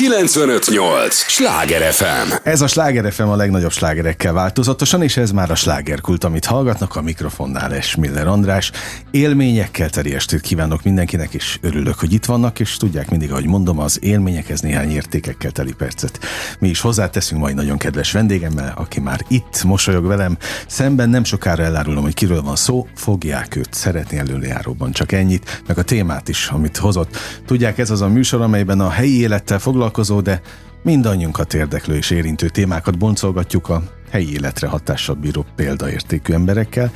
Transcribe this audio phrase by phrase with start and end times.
[0.00, 1.14] 958!
[1.14, 2.32] Sláger FM!
[2.42, 6.96] Ez a Sláger FM a legnagyobb slágerekkel változatosan, és ez már a slágerkult, amit hallgatnak
[6.96, 8.72] a mikrofonnál és Miller András.
[9.10, 13.78] Élményekkel teli estét kívánok mindenkinek, és örülök, hogy itt vannak, és tudják mindig, ahogy mondom,
[13.78, 16.18] az élményekhez néhány értékekkel teli percet.
[16.58, 20.36] Mi is hozzáteszünk majd nagyon kedves vendégemmel, aki már itt mosolyog velem.
[20.66, 25.78] Szemben nem sokára elárulom, hogy kiről van szó, fogják őt szeretni előjáróban, csak ennyit, meg
[25.78, 27.16] a témát is, amit hozott.
[27.46, 29.58] Tudják, ez az a műsor, amelyben a helyi élettel
[29.90, 30.40] foglalkozó, de
[30.82, 36.92] mindannyiunkat érdeklő és érintő témákat boncolgatjuk a helyi életre hatással bíró példaértékű emberekkel.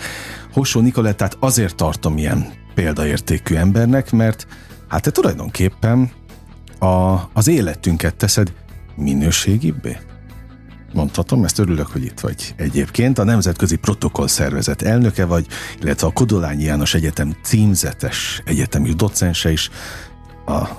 [0.52, 4.46] Hossó Nikolettát azért tartom ilyen példaértékű embernek, mert
[4.88, 6.10] hát te tulajdonképpen
[6.78, 8.52] a, az életünket teszed
[8.96, 9.96] minőségibbé.
[10.92, 12.54] Mondhatom, ezt örülök, hogy itt vagy.
[12.56, 15.46] Egyébként a Nemzetközi Protokoll Szervezet elnöke vagy,
[15.80, 19.70] illetve a Kodolányi János Egyetem címzetes egyetemi docense is.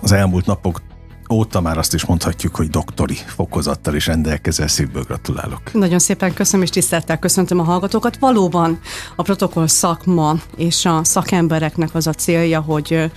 [0.01, 0.81] Az elmúlt napok
[1.29, 5.73] óta már azt is mondhatjuk, hogy doktori fokozattal is rendelkezel, szívből gratulálok.
[5.73, 8.17] Nagyon szépen köszönöm, és tisztelettel köszöntöm a hallgatókat.
[8.17, 8.79] Valóban
[9.15, 13.11] a protokoll szakma és a szakembereknek az a célja, hogy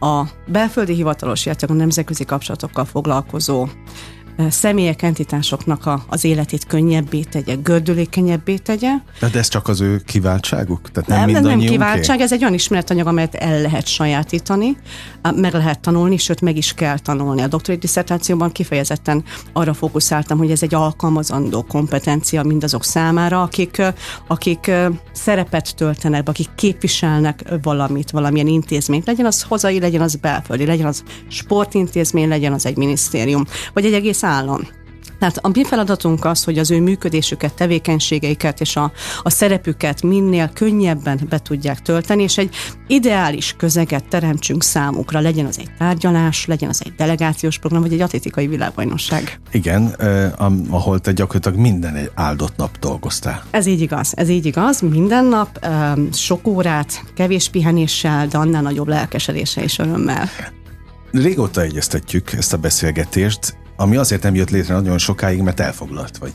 [0.00, 3.68] a belföldi hivatalos, illetve a nemzetközi kapcsolatokkal foglalkozó
[4.50, 8.90] személyek, entitásoknak a, az életét könnyebbé tegye, gördülékenyebbé tegye.
[9.20, 10.90] De ez csak az ő kiváltságuk?
[10.90, 14.76] Tehát nem, nem, nem kiváltság, ez egy olyan ismeretanyag, amelyet el lehet sajátítani,
[15.36, 17.42] meg lehet tanulni, sőt meg is kell tanulni.
[17.42, 23.82] A doktori diszertációban kifejezetten arra fókuszáltam, hogy ez egy alkalmazandó kompetencia mindazok számára, akik,
[24.26, 24.70] akik
[25.12, 31.02] szerepet töltenek, akik képviselnek valamit, valamilyen intézményt, legyen az hazai, legyen az belföldi, legyen az
[31.28, 34.60] sportintézmény, legyen az egy minisztérium, vagy egy egész állam.
[35.22, 38.92] Tehát a mi feladatunk az, hogy az ő működésüket, tevékenységeiket és a,
[39.22, 42.54] a szerepüket minél könnyebben be tudják tölteni, és egy
[42.86, 48.00] ideális közeget teremtsünk számukra, legyen az egy tárgyalás, legyen az egy delegációs program, vagy egy
[48.00, 49.40] atlétikai világbajnokság.
[49.50, 50.32] Igen, eh,
[50.70, 53.42] ahol te gyakorlatilag minden egy áldott nap dolgoztál.
[53.50, 58.62] Ez így igaz, ez így igaz, minden nap, eh, sok órát, kevés pihenéssel, de annál
[58.62, 60.28] nagyobb lelkesedése és örömmel.
[61.12, 66.32] Régóta egyeztetjük ezt a beszélgetést, ami azért nem jött létre nagyon sokáig, mert elfoglalt vagy.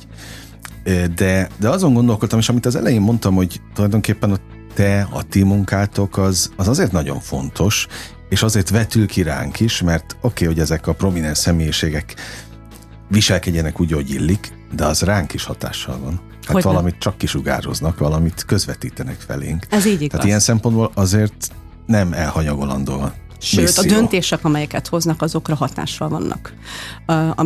[1.16, 4.38] De, de azon gondolkodtam, és amit az elején mondtam, hogy tulajdonképpen a
[4.74, 7.88] te, a ti munkátok az, az azért nagyon fontos,
[8.30, 12.16] és azért vetül ki ránk is, mert oké, okay, hogy ezek a prominens személyiségek
[13.08, 16.22] viselkedjenek úgy, hogy illik, de az ránk is hatással van.
[16.42, 17.00] Hát hogy valamit nem?
[17.00, 19.66] csak kisugároznak, valamit közvetítenek felénk.
[19.70, 20.10] Ez így igaz.
[20.10, 21.50] Tehát ilyen szempontból azért
[21.86, 23.84] nem elhanyagolandó Sőt, misszió.
[23.84, 26.54] a döntések, amelyeket hoznak, azokra hatással vannak.
[27.06, 27.46] A, a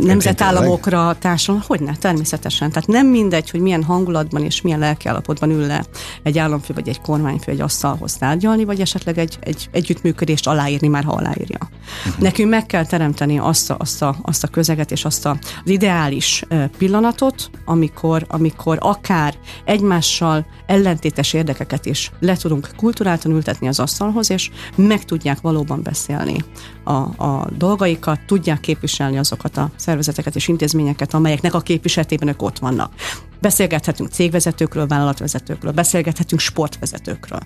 [0.00, 2.70] nemzetállamokra társadalom, hogy ne, természetesen.
[2.70, 5.84] Tehát nem mindegy, hogy milyen hangulatban és milyen lelkiállapotban ül le
[6.22, 11.04] egy államfő vagy egy kormányfő egy asztalhoz tárgyalni, vagy esetleg egy, egy együttműködést aláírni, már
[11.04, 11.58] ha aláírja.
[12.06, 12.22] Uh-huh.
[12.22, 15.30] Nekünk meg kell teremteni azt a, azt, a, azt a közeget és azt a,
[15.64, 16.44] az ideális
[16.78, 19.34] pillanatot, amikor, amikor akár
[19.64, 25.82] egymással ellentétes érdekeket is le tudunk kulturáltan ültetni az asztalhoz, és meg tudják tudják valóban
[25.82, 26.44] beszélni
[26.84, 26.92] a,
[27.24, 32.92] a dolgaikat, tudják képviselni azokat a szervezeteket és intézményeket, amelyeknek a képviseletében ők ott vannak.
[33.40, 37.40] Beszélgethetünk cégvezetőkről, vállalatvezetőkről, beszélgethetünk sportvezetőkről,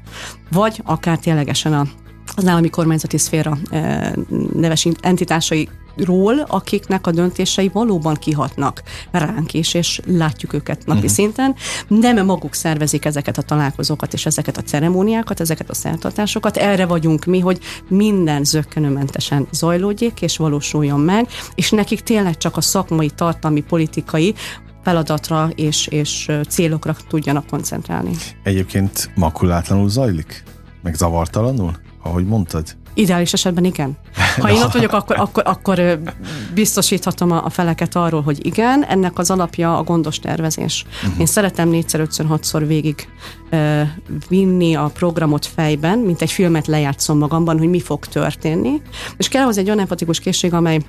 [0.51, 1.87] vagy akár ténylegesen a
[2.35, 4.13] az állami kormányzati szféra eh,
[4.53, 11.15] neves entitásai ról, akiknek a döntései valóban kihatnak ránk is, és látjuk őket napi uh-huh.
[11.15, 11.55] szinten.
[11.89, 16.57] Nem maguk szervezik ezeket a találkozókat és ezeket a ceremóniákat, ezeket a szertartásokat.
[16.57, 17.59] Erre vagyunk mi, hogy
[17.89, 24.35] minden zöggenőmentesen zajlódjék és valósuljon meg, és nekik tényleg csak a szakmai, tartalmi, politikai
[24.83, 28.17] feladatra és, és célokra tudjanak koncentrálni.
[28.43, 30.43] Egyébként makulátlanul zajlik?
[30.83, 31.73] Meg zavartalanul,
[32.05, 32.77] ahogy mondtad?
[32.95, 33.97] Ideális esetben igen.
[34.41, 35.99] Ha én ott vagyok, akkor, akkor, akkor
[36.55, 40.85] biztosíthatom a feleket arról, hogy igen, ennek az alapja a gondos tervezés.
[41.05, 41.21] Uh-huh.
[41.21, 43.09] Én szeretem négyszer, ötször, hatszor végig
[43.53, 43.81] uh,
[44.29, 48.83] vinni a programot fejben, mint egy filmet lejátszom magamban, hogy mi fog történni.
[49.17, 50.81] És kell hozzá egy olyan empatikus készség, amely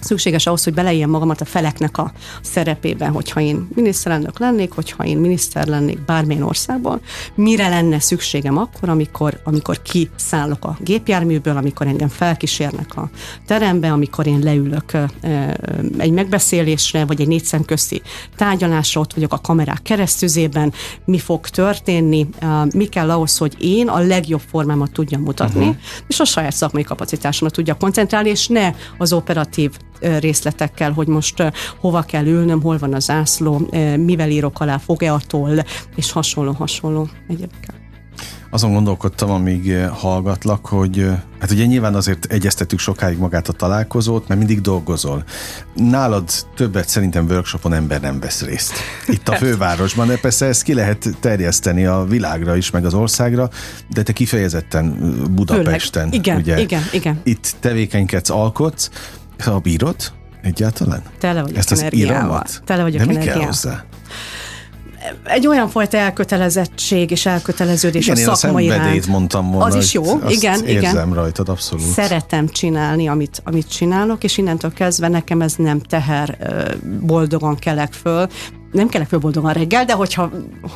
[0.00, 2.12] szükséges ahhoz, hogy beleéljem magamat a feleknek a
[2.42, 7.00] szerepében, hogyha én miniszterelnök lennék, hogyha én miniszter lennék bármilyen országban,
[7.34, 13.10] mire lenne szükségem akkor, amikor, amikor kiszállok a gépjárműből, amikor engem felkísérnek a
[13.46, 14.92] terembe, amikor én leülök
[15.98, 18.02] egy megbeszélésre, vagy egy négy szem közti
[18.36, 20.72] tárgyalásra, ott vagyok a kamerák keresztüzében,
[21.04, 22.28] mi fog történni,
[22.74, 25.76] mi kell ahhoz, hogy én a legjobb formámat tudjam mutatni, uh-huh.
[26.06, 32.02] és a saját szakmai kapacitásomat tudja koncentrálni, és ne az operatív részletekkel, hogy most hova
[32.02, 35.58] kell ülnöm, hol van az zászló, mivel írok alá, fog-e a toll,
[35.96, 37.80] és hasonló-hasonló egyébként.
[38.50, 41.06] Azon gondolkodtam, amíg hallgatlak, hogy
[41.40, 45.24] hát ugye nyilván azért egyeztettük sokáig magát a találkozót, mert mindig dolgozol.
[45.74, 48.72] Nálad többet szerintem workshopon ember nem vesz részt.
[49.06, 53.50] Itt a fővárosban, de persze ezt ki lehet terjeszteni a világra is, meg az országra,
[53.88, 54.96] de te kifejezetten
[55.30, 56.10] Budapesten.
[56.10, 56.26] Főleg.
[56.26, 57.20] Igen, ugye, igen, igen.
[57.22, 58.90] Itt tevékenykedsz, alkotsz,
[59.50, 59.96] a bírod
[60.42, 61.02] egyáltalán?
[61.18, 62.16] Tele vagyok Ezt az energiával.
[62.16, 62.62] iramot?
[62.64, 63.84] Tele vagyok De mi kell hozzá?
[65.24, 68.78] Egy olyan fajta elkötelezettség és elköteleződés Igen, én a a szakma iránt.
[68.80, 69.64] szenvedélyt mondtam volna.
[69.64, 71.12] Az is jó, azt igen, érzem igen.
[71.12, 71.84] rajtad, abszolút.
[71.84, 76.36] Szeretem csinálni, amit, amit csinálok, és innentől kezdve nekem ez nem teher,
[77.00, 78.28] boldogan kelek föl.
[78.72, 80.30] Nem kelek föl boldogan reggel, de hogyha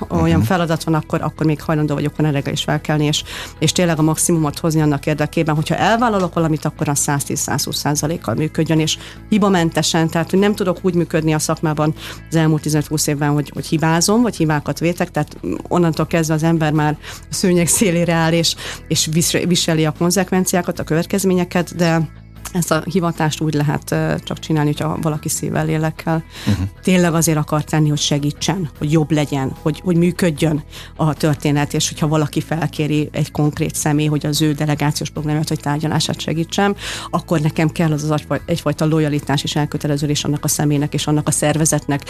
[0.08, 0.46] olyan Mhm.
[0.46, 3.22] feladat van, akkor, akkor még hajlandó vagyok olyan reggel is felkelni, és,
[3.58, 8.81] és tényleg a maximumot hozni annak érdekében, hogyha elvállalok valamit, akkor a 110-120 százalékkal működjön,
[8.81, 8.98] és
[9.28, 11.94] hibamentesen, tehát hogy nem tudok úgy működni a szakmában
[12.31, 15.37] az elmúlt 15-20 évben, hogy, hogy hibázom, vagy hibákat vétek, tehát
[15.69, 16.96] onnantól kezdve az ember már
[17.28, 18.54] szőnyeg szélére áll, és,
[18.88, 22.08] és vis- viseli a konzekvenciákat, a következményeket, de
[22.52, 23.94] ezt a hivatást úgy lehet
[24.25, 26.66] csak csinálni, hogyha valaki szívvel, lélekkel uh-huh.
[26.82, 30.62] tényleg azért akar tenni, hogy segítsen, hogy jobb legyen, hogy, hogy működjön
[30.96, 35.60] a történet, és hogyha valaki felkéri egy konkrét személy, hogy az ő delegációs programját vagy
[35.60, 36.75] tárgyalását segítsem,
[37.10, 41.31] akkor nekem kell az, az egyfajta lojalitás és elköteleződés annak a személynek és annak a
[41.31, 42.02] szervezetnek,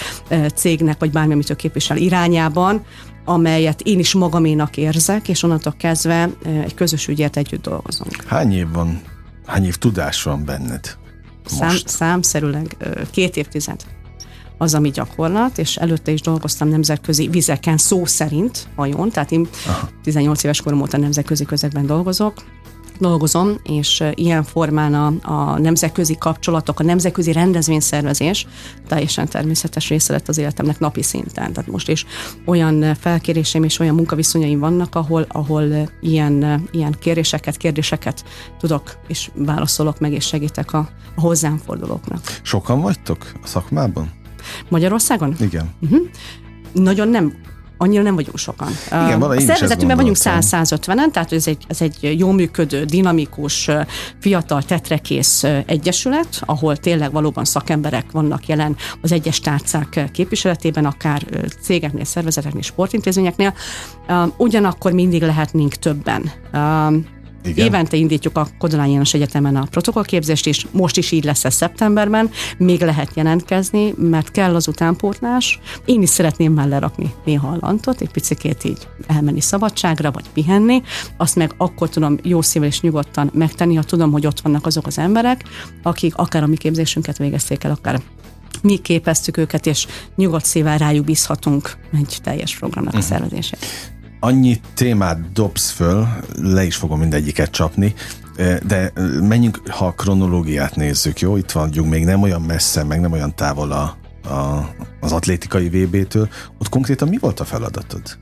[0.55, 2.85] cégnek, vagy bármi, amit ő képvisel irányában,
[3.25, 8.25] amelyet én is magaménak érzek, és onnantól kezdve egy közös ügyért együtt dolgozunk.
[8.27, 9.01] Hány év van,
[9.47, 10.97] hány év tudás van benned?
[11.45, 11.89] Szám, Most.
[11.89, 13.85] számszerűleg ö, két évtized
[14.59, 19.89] az, ami gyakorlat, és előtte is dolgoztam nemzetközi vizeken szó szerint hajón, tehát én Aha.
[20.03, 22.35] 18 éves korom óta nemzetközi közegben dolgozok,
[22.99, 28.47] dolgozom, és ilyen formán a, a nemzetközi kapcsolatok, a nemzetközi rendezvényszervezés
[28.89, 31.53] teljesen természetes része lett az életemnek napi szinten.
[31.53, 32.07] Tehát most is
[32.45, 38.25] olyan ö, felkéréseim és olyan munkaviszonyaim vannak, ahol, ahol ilyen, ilyen kéréseket, kérdéseket
[38.59, 42.21] tudok, és válaszolok meg, és segítek a, a hozzám fordulóknak.
[42.43, 44.11] Sokan vagytok a szakmában?
[44.69, 45.35] Magyarországon?
[45.41, 45.75] Igen.
[46.73, 47.35] Nagyon nem
[47.79, 48.69] annyira nem vagyunk sokan.
[48.87, 50.63] Igen, a szervezetünkben vagyunk gondoltam.
[50.65, 53.71] 100-150-en, tehát ez egy, ez egy jó működő, dinamikus,
[54.21, 61.23] fiatal, tetrekész egyesület, ahol tényleg valóban szakemberek vannak jelen az egyes tárcák képviseletében, akár
[61.61, 63.55] cégeknél, szervezeteknél, sportintézményeknél.
[64.37, 66.31] Ugyanakkor mindig lehetnénk többen.
[67.47, 67.67] Igen.
[67.67, 72.31] Évente indítjuk a Kodolány János Egyetemen a protokollképzést, és most is így lesz ez szeptemberben.
[72.59, 75.61] Még lehet jelentkezni, mert kell az utánpótlás.
[75.85, 80.83] Én is szeretném már lerakni néha a lantot, egy picikét így elmenni szabadságra, vagy pihenni.
[81.17, 84.87] Azt meg akkor tudom jó szívvel és nyugodtan megtenni, ha tudom, hogy ott vannak azok
[84.87, 85.43] az emberek,
[85.83, 88.01] akik akár a mi képzésünket végezték el, akár
[88.63, 93.67] mi képeztük őket, és nyugodt szívvel rájuk bízhatunk egy teljes programnak a szervezését
[94.21, 96.09] annyi témát dobsz föl,
[96.43, 97.95] le is fogom mindegyiket csapni,
[98.67, 101.37] de menjünk, ha a kronológiát nézzük, jó?
[101.37, 103.97] Itt vagyunk még nem olyan messze, meg nem olyan távol a,
[104.29, 104.71] a,
[105.01, 106.29] az atlétikai VB-től.
[106.59, 108.19] Ott konkrétan mi volt a feladatod?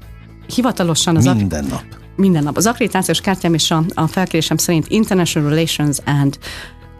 [0.54, 1.84] Hivatalosan az Minden nap.
[2.16, 2.56] Minden nap.
[2.56, 6.38] Az akkreditációs kártyám és a, a felkérésem szerint International Relations and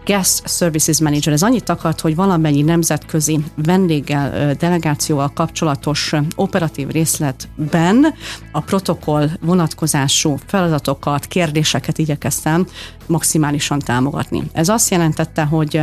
[0.05, 1.33] Guest Services Manager.
[1.33, 8.15] Ez annyit akart, hogy valamennyi nemzetközi vendéggel, delegációval kapcsolatos operatív részletben
[8.53, 12.67] a protokoll vonatkozású feladatokat, kérdéseket igyekeztem
[13.07, 14.43] maximálisan támogatni.
[14.53, 15.81] Ez azt jelentette, hogy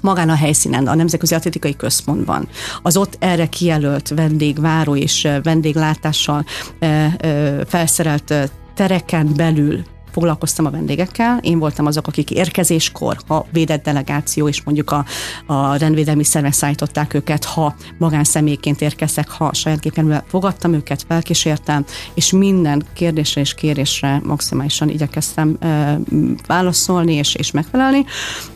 [0.00, 2.48] magán a helyszínen, a Nemzetközi Atlétikai Központban,
[2.82, 6.44] az ott erre kijelölt vendégváró és vendéglátással
[7.66, 11.38] felszerelt tereken belül foglalkoztam a vendégekkel.
[11.42, 15.04] Én voltam azok, akik érkezéskor, ha védett delegáció, és mondjuk a,
[15.46, 22.32] a rendvédelmi szervek szállították őket, ha magánszemélyként érkeztek, ha saját gépjárművel fogadtam őket, felkísértem, és
[22.32, 25.98] minden kérdésre és kérésre maximálisan igyekeztem e,
[26.46, 28.04] válaszolni és, és megfelelni.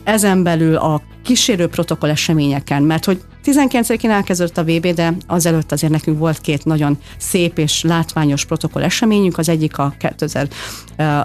[0.05, 5.93] Ezen belül a kísérő protokoll eseményeken, mert hogy 19-én elkezdődött a VB, de azelőtt azért
[5.93, 9.39] nekünk volt két nagyon szép és látványos protokoll eseményünk.
[9.39, 10.49] Az egyik a 2000,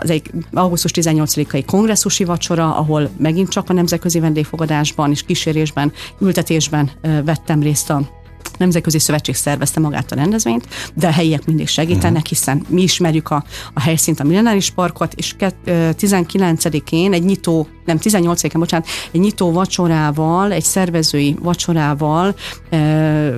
[0.02, 6.92] az egy augusztus 18-ai kongresszusi vacsora, ahol megint csak a nemzetközi vendégfogadásban és kísérésben, ültetésben
[7.02, 8.19] vettem részt a
[8.60, 13.44] Nemzetközi Szövetség szervezte magát a rendezvényt, de a helyiek mindig segítenek, hiszen mi ismerjük a,
[13.74, 15.36] a helyszínt, a Millenáris Parkot, és
[15.66, 22.36] 19-én egy nyitó, nem 18-án, bocsánat, egy nyitó vacsorával, egy szervezői vacsorával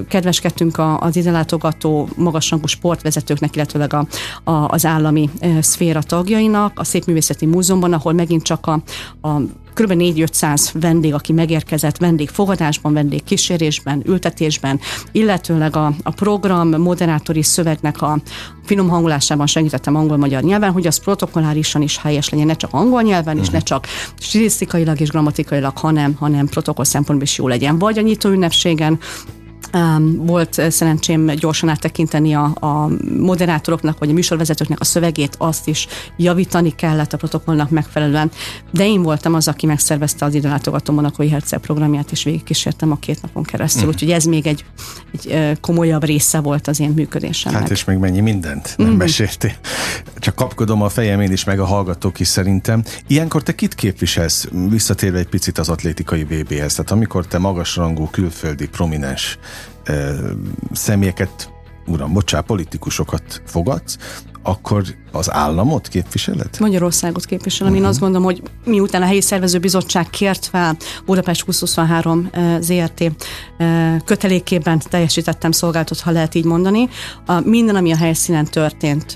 [0.08, 4.08] kedveskedtünk az ide látogató magasrangú sportvezetőknek, illetőleg a,
[4.44, 8.82] a, az állami szféra tagjainak, a Szépművészeti Múzeumban, ahol megint csak a,
[9.28, 9.42] a
[9.74, 9.92] kb.
[9.96, 14.80] 4-500 vendég, aki megérkezett vendégfogadásban, vendégkísérésben, ültetésben,
[15.12, 18.18] illetőleg a, a program moderátori szövegnek a
[18.66, 23.38] finom hangolásában segítettem angol-magyar nyelven, hogy az protokollárisan is helyes legyen, ne csak angol nyelven,
[23.38, 23.66] és ne mhm.
[23.66, 23.88] csak
[24.20, 27.80] stilisztikailag és grammatikailag, hanem, hanem protokoll szempontból is jó legyen.
[27.80, 29.00] Vagy a nyitó ünnepségen
[30.16, 35.88] volt eh, szerencsém gyorsan áttekinteni a, a moderátoroknak, vagy a műsorvezetőknek a szövegét, azt is
[36.18, 38.32] javítani kellett a protokollnak megfelelően.
[38.72, 42.96] De én voltam az, aki megszervezte az ide látogató Monakói Herceg programját, és végigkísértem a
[42.96, 43.86] két napon keresztül.
[43.86, 43.88] Mm.
[43.88, 44.66] Úgyhogy ez még egy,
[45.14, 47.62] egy eh, komolyabb része volt az én működésemnek.
[47.62, 48.98] Hát és még mennyi mindent nem mm.
[48.98, 49.54] meséltél.
[50.20, 52.84] Csak kapkodom a fejem én is, meg a hallgatók is szerintem.
[53.08, 54.48] Ilyenkor te kit képviselsz?
[54.70, 56.74] Visszatérve egy picit az atlétikai VB-hez.
[56.74, 59.38] Tehát amikor te magasrangú, külföldi, prominens
[60.72, 61.50] személyeket,
[61.88, 63.98] uram, bocsánat, politikusokat fogadsz,
[64.44, 66.50] akkor az államot képviseled?
[66.60, 67.72] Magyarországot képviselem.
[67.72, 67.86] Uh-huh.
[67.86, 72.30] Én azt gondolom, hogy miután a helyi szervező bizottság kért fel Budapest 2023
[72.60, 73.12] ZRT
[74.06, 76.90] kötelékében teljesítettem szolgáltat, ha lehet így mondani.
[77.26, 79.14] A, minden, ami a helyszínen történt,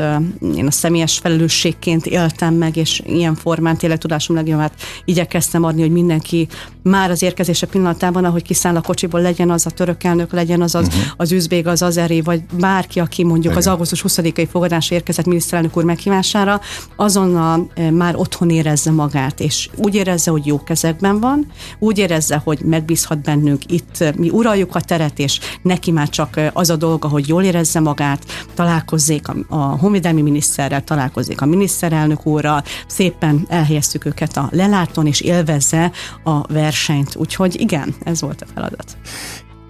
[0.56, 4.74] én a személyes felelősségként éltem meg, és ilyen formán tényleg tudásom legjobbát
[5.06, 6.48] igyekeztem adni, hogy mindenki
[6.82, 10.76] már az érkezése pillanatában, ahogy kiszáll a kocsiból, legyen az a török elnök, legyen az
[10.76, 11.04] az, uh-huh.
[11.18, 13.58] az üzbég, az azeri, vagy bárki, aki mondjuk Igen.
[13.58, 16.62] az augusztus 20-ai fogadás érkezett miniszterelnök úr meghívására,
[16.96, 21.46] azonnal már otthon érezze magát, és úgy érezze, hogy jó kezekben van,
[21.80, 26.70] úgy érezze, hogy megbízhat bennünk itt, mi uraljuk a teret, és neki már csak az
[26.70, 32.64] a dolga, hogy jól érezze magát, találkozzék a, a honvédelmi miniszterrel, találkozzék a miniszterelnök úrral,
[32.88, 35.92] szépen elhelyeztük őket a lelátón, és élvezze
[36.24, 37.16] a versenyt.
[37.16, 38.98] Úgyhogy igen, ez volt a feladat.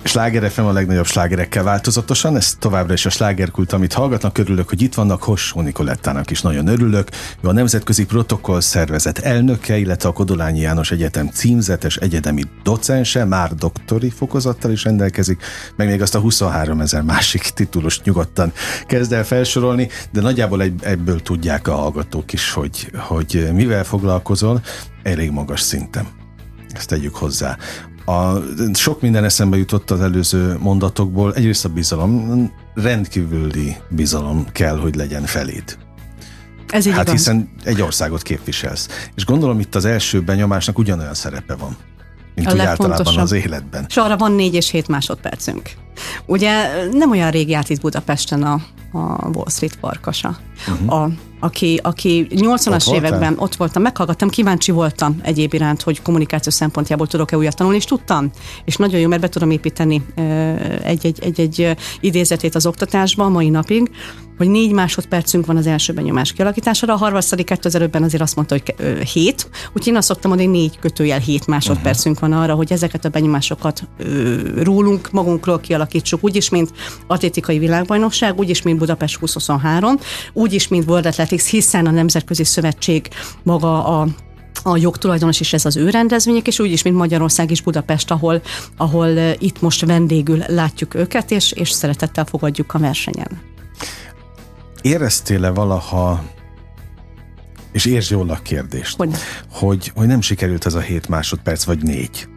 [0.07, 4.81] Sláger FM a legnagyobb slágerekkel változatosan, ez továbbra is a slágerkult, amit hallgatnak, örülök, hogy
[4.81, 7.09] itt vannak, Hossó Nikolettának is nagyon örülök.
[7.41, 13.53] Ő a Nemzetközi Protokoll Szervezet elnöke, illetve a Kodolányi János Egyetem címzetes egyetemi docense, már
[13.53, 15.43] doktori fokozattal is rendelkezik,
[15.75, 18.53] meg még azt a 23 ezer másik titulust nyugodtan
[18.85, 24.61] kezd el felsorolni, de nagyjából egy, ebből tudják a hallgatók is, hogy, hogy mivel foglalkozol,
[25.03, 26.07] elég magas szinten.
[26.73, 27.57] Ezt tegyük hozzá.
[28.05, 28.37] A,
[28.73, 31.33] sok minden eszembe jutott az előző mondatokból.
[31.33, 35.77] Egyrészt a bizalom, rendkívüli bizalom kell, hogy legyen feléd.
[36.67, 37.17] Ez így hát igaz.
[37.17, 38.87] hiszen egy országot képviselsz.
[39.15, 41.77] És gondolom itt az első benyomásnak ugyanolyan szerepe van,
[42.35, 43.85] mint a úgy általában az életben.
[43.87, 45.69] És arra van négy és hét másodpercünk.
[46.25, 48.53] Ugye nem olyan rég járt itt Budapesten a,
[48.91, 50.37] a Wall Street farkasa.
[50.67, 50.93] Uh-huh.
[50.93, 51.09] A
[51.39, 53.35] aki, aki 80-as ott években voltál?
[53.37, 58.29] ott voltam, meghallgattam, kíváncsi voltam egyéb iránt, hogy kommunikáció szempontjából tudok-e újat tanulni, és tudtam.
[58.65, 60.05] És nagyon jó, mert be tudom építeni
[60.83, 63.91] egy-egy idézetét az oktatásba mai napig,
[64.37, 68.75] hogy négy másodpercünk van az első benyomás kialakítására, a harvadszadik 2005-ben azért azt mondta, hogy
[69.13, 72.31] hét, úgyhogy én azt szoktam mondani, hogy négy kötőjel hét másodpercünk uh-huh.
[72.31, 75.84] van arra, hogy ezeket a benyomásokat ö, rólunk, magunkról kialakítsuk,
[76.21, 76.71] úgyis, mint
[77.07, 79.95] atlétikai világbajnokság, úgyis, mint Budapest 2023,
[80.33, 83.07] úgyis, mint World Athletics, hiszen a Nemzetközi Szövetség
[83.43, 84.07] maga a
[84.67, 88.41] a jogtulajdonos is ez az ő rendezvények, és úgyis, mint Magyarország is Budapest, ahol,
[88.77, 93.41] ahol itt most vendégül látjuk őket, és, és szeretettel fogadjuk a versenyen.
[94.81, 96.23] Éreztél-e valaha,
[97.71, 99.15] és értsd jól a kérdést, hogy?
[99.51, 102.27] hogy, hogy nem sikerült ez a 7 másodperc, vagy négy?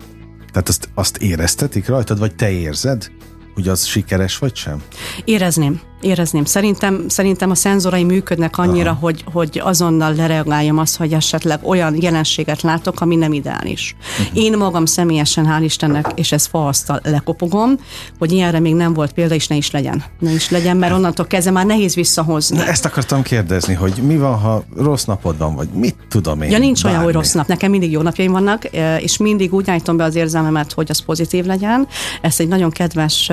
[0.53, 3.11] Tehát azt, azt éreztetik rajtad, vagy te érzed,
[3.59, 4.83] hogy az sikeres, vagy sem?
[5.25, 6.45] Érezném érezném.
[6.45, 12.63] Szerintem, szerintem a szenzorai működnek annyira, hogy, hogy azonnal lereagáljam azt, hogy esetleg olyan jelenséget
[12.63, 13.97] látok, ami nem ideális.
[14.21, 14.37] Uh-huh.
[14.45, 17.79] Én magam személyesen, hál' Istennek, és ez faasztal lekopogom,
[18.19, 20.05] hogy ilyenre még nem volt példa, és ne is legyen.
[20.19, 22.57] Ne is legyen, mert onnantól kezdve már nehéz visszahozni.
[22.57, 26.51] De ezt akartam kérdezni, hogy mi van, ha rossz napod van, vagy mit tudom én?
[26.51, 26.97] Ja, nincs bármi.
[26.97, 27.47] olyan, hogy rossz nap.
[27.47, 28.65] Nekem mindig jó napjaim vannak,
[28.99, 31.87] és mindig úgy állítom be az érzelmemet, hogy az pozitív legyen.
[32.21, 33.31] Ezt egy nagyon kedves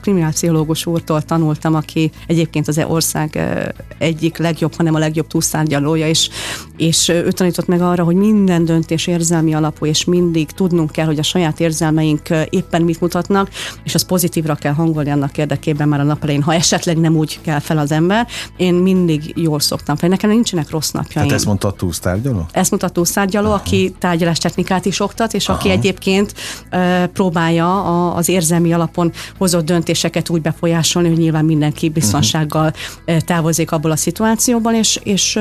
[0.00, 3.38] kriminálpszichológus úrtól tanultam, aki egyébként az ország
[3.98, 6.28] egyik legjobb, hanem a legjobb túlszárgyalója, és,
[6.76, 11.18] és ő tanított meg arra, hogy minden döntés érzelmi alapú, és mindig tudnunk kell, hogy
[11.18, 13.48] a saját érzelmeink éppen mit mutatnak,
[13.84, 17.40] és az pozitívra kell hangolni annak érdekében már a nap elején, ha esetleg nem úgy
[17.42, 18.26] kell fel az ember.
[18.56, 20.08] Én mindig jól szoktam fel.
[20.08, 21.12] Nekem nincsenek rossz napjaim.
[21.14, 22.46] Tehát ezt mondta a túlszárgyaló?
[22.52, 23.56] Ezt mondta a túlszárgyaló, Aha.
[23.56, 25.58] aki tárgyalás technikát is oktat, és Aha.
[25.58, 26.34] aki egyébként
[26.72, 32.72] uh, próbálja a, az érzelmi alapon hozott döntéseket úgy befolyásolni, hogy nyilván mindenki biztonsággal
[33.18, 35.40] távozik abból a szituációból, és, és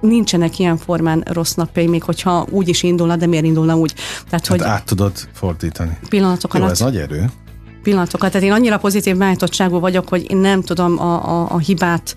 [0.00, 3.94] nincsenek ilyen formán rossz napjai, még hogyha úgy is indulna, de miért indulna úgy?
[3.94, 5.98] Tehát, hát hogy át tudod fordítani.
[6.08, 6.60] Pillanatokat.
[6.60, 7.30] Jó, ez nagy erő
[7.86, 8.30] pillanatokat.
[8.30, 12.14] Tehát én annyira pozitív beállítottságú vagyok, hogy én nem tudom a, a, a hibát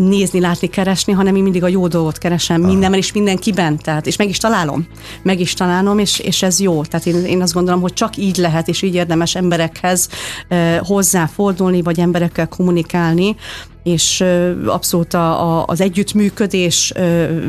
[0.00, 2.70] nézni, látni, keresni, hanem én mindig a jó dolgot keresem Aha.
[2.70, 4.86] mindenben és mindenkiben, tehát, és meg is találom.
[5.22, 6.84] Meg is találom, és, és ez jó.
[6.84, 10.08] Tehát én, én azt gondolom, hogy csak így lehet, és így érdemes emberekhez
[10.50, 13.36] uh, hozzáfordulni, vagy emberekkel kommunikálni,
[13.82, 14.24] és
[14.66, 16.92] abszolút a, az együttműködés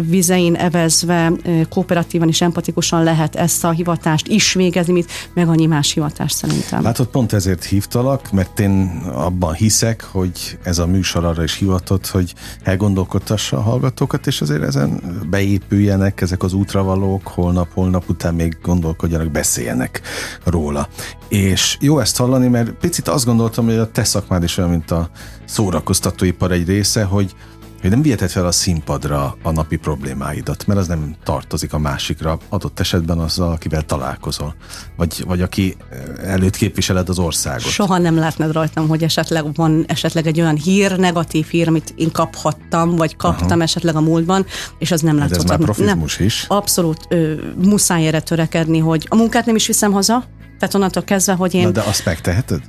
[0.02, 1.32] vizein evezve
[1.70, 6.84] kooperatívan és empatikusan lehet ezt a hivatást is végezni, mint meg annyi más hivatást szerintem.
[6.84, 12.08] Látod, pont ezért hívtalak, mert én abban hiszek, hogy ez a műsor arra is hivatott,
[12.08, 12.34] hogy
[12.64, 20.02] elgondolkodtassa a hallgatókat, és azért ezen beépüljenek ezek az útravalók, holnap-holnap után még gondolkodjanak, beszéljenek
[20.44, 20.88] róla.
[21.30, 24.92] És jó ezt hallani, mert picit azt gondoltam, hogy a te szakmád is olyan, mint
[24.92, 25.10] a
[25.52, 27.36] szórakoztatóipar egy része, hogy,
[27.82, 32.40] hogy nem viheted fel a színpadra a napi problémáidat, mert az nem tartozik a másikra,
[32.50, 34.56] adott esetben azzal, akivel találkozol,
[34.98, 35.76] vagy, vagy aki
[36.24, 37.72] előtt képviseled az országot.
[37.72, 42.12] Soha nem látnád rajtam, hogy esetleg van esetleg egy olyan hír, negatív hír, amit én
[42.12, 43.62] kaphattam, vagy kaptam Aha.
[43.62, 44.46] esetleg a múltban,
[44.78, 45.38] és az nem látszott.
[45.38, 46.46] Ez már profizmus nem, is.
[46.48, 50.24] Abszolút ö, muszáj erre törekedni, hogy a munkát nem is viszem haza,
[50.60, 51.64] tehát onnantól kezdve, hogy én...
[51.64, 52.62] Na de azt megteheted?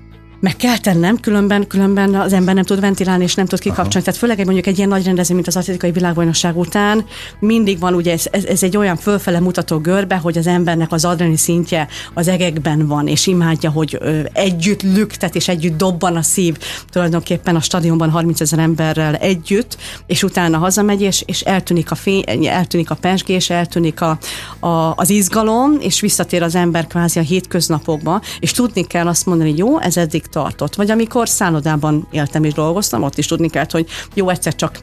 [0.43, 3.95] Meg kell tennem, különben, különben az ember nem tud ventilálni és nem tud kikapcsolni.
[3.95, 4.05] Aha.
[4.05, 7.05] Tehát főleg egy mondjuk egy ilyen nagy rendezvény, mint az atlétikai világbajnokság után,
[7.39, 11.05] mindig van ugye ez, ez, ez, egy olyan fölfele mutató görbe, hogy az embernek az
[11.05, 16.23] adrenalin szintje az egekben van, és imádja, hogy ö, együtt lüktet és együtt dobban a
[16.23, 16.59] szív
[16.91, 22.47] tulajdonképpen a stadionban 30 ezer emberrel együtt, és utána hazamegy, és, és eltűnik a fény,
[22.47, 24.19] eltűnik a pesgés, eltűnik a,
[24.61, 29.51] a, az izgalom, és visszatér az ember kvázi a hétköznapokba, és tudni kell azt mondani,
[29.51, 30.75] hogy jó, ez eddig tartott.
[30.75, 34.79] Vagy amikor szállodában éltem és dolgoztam, ott is tudni kellett, hogy jó, egyszer csak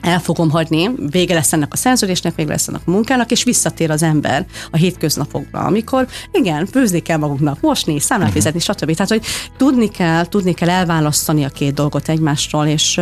[0.00, 3.90] el fogom hagyni, vége lesz ennek a szerződésnek, vége lesz ennek a munkának, és visszatér
[3.90, 8.36] az ember a hétköznapokba, amikor igen, főzni kell magunknak, mosni, számlát mhm.
[8.36, 8.94] fizetni, stb.
[8.94, 9.24] Tehát, hogy
[9.56, 13.00] tudni kell, tudni kell elválasztani a két dolgot egymástól, és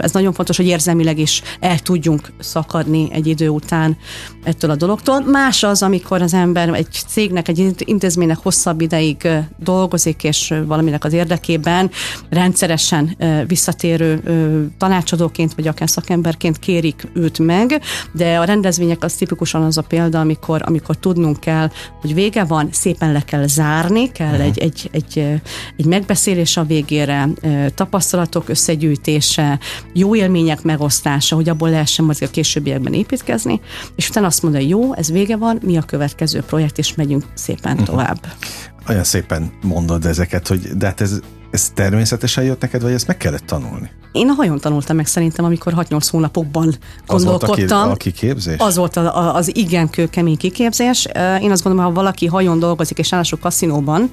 [0.00, 3.96] ez nagyon fontos, hogy érzelmileg is el tudjunk szakadni egy idő után
[4.44, 5.20] ettől a dologtól.
[5.20, 11.12] Más az, amikor az ember egy cégnek, egy intézménynek hosszabb ideig dolgozik, és valaminek az
[11.12, 11.90] érdekében
[12.30, 14.22] rendszeresen visszatérő
[14.78, 17.80] tanácsadóként, vagy akár szakemberként kérik őt meg,
[18.12, 21.70] de a rendezvények az tipikusan az a példa, amikor, amikor tudnunk kell,
[22.00, 24.44] hogy vége van, szépen le kell zárni, kell uh-huh.
[24.44, 25.40] egy, egy, egy,
[25.76, 27.28] egy megbeszélés a végére,
[27.74, 29.58] tapasztalatok összegyűjtése,
[29.92, 33.60] jó élmények megosztása, hogy abból lehessen majd a későbbiekben építkezni,
[33.96, 37.72] és utána azt mondja, jó, ez vége van, mi a következő projekt, és megyünk szépen
[37.72, 37.86] uh-huh.
[37.86, 38.18] tovább.
[38.88, 41.20] Olyan szépen mondod ezeket, hogy de hát ez,
[41.50, 43.90] ez természetesen jött neked, vagy ezt meg kellett tanulni?
[44.12, 46.74] Én a hajón tanultam meg szerintem, amikor 6-8 hónapokban
[47.06, 47.78] gondolkodtam.
[47.78, 48.56] Az volt a, kiképzés?
[48.58, 51.06] Az volt a, a, az igen kőkemény kiképzés.
[51.40, 54.10] Én azt gondolom, ha valaki hajón dolgozik, és ráadásul kaszinóban,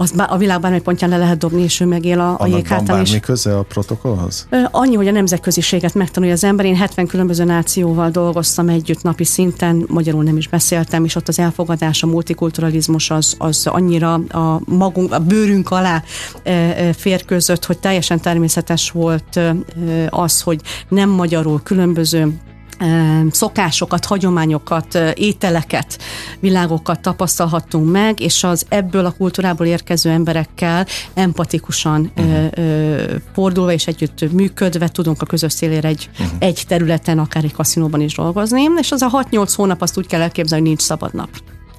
[0.00, 2.84] azt a világ bármely pontján le lehet dobni, és ő megél a, a jéghátán.
[2.84, 4.46] Van bármi köze a protokollhoz?
[4.70, 6.66] Annyi, hogy a nemzetköziséget megtanulja az ember.
[6.66, 11.38] Én 70 különböző nációval dolgoztam együtt napi szinten, magyarul nem is beszéltem, és ott az
[11.38, 16.02] elfogadás, a multikulturalizmus az, az annyira a magunk, a bőrünk alá
[16.96, 19.40] férkőzött, hogy teljesen természetes volt
[20.08, 22.32] az, hogy nem magyarul különböző
[23.30, 25.98] szokásokat, hagyományokat, ételeket,
[26.40, 32.46] világokat tapasztalhattunk meg, és az ebből a kultúrából érkező emberekkel empatikusan uh-huh.
[33.32, 36.36] fordulva és együtt működve tudunk a közös célért egy, uh-huh.
[36.38, 40.20] egy területen, akár egy kaszinóban is dolgozni, és az a 6-8 hónap azt úgy kell
[40.20, 41.28] elképzelni, hogy nincs szabad nap.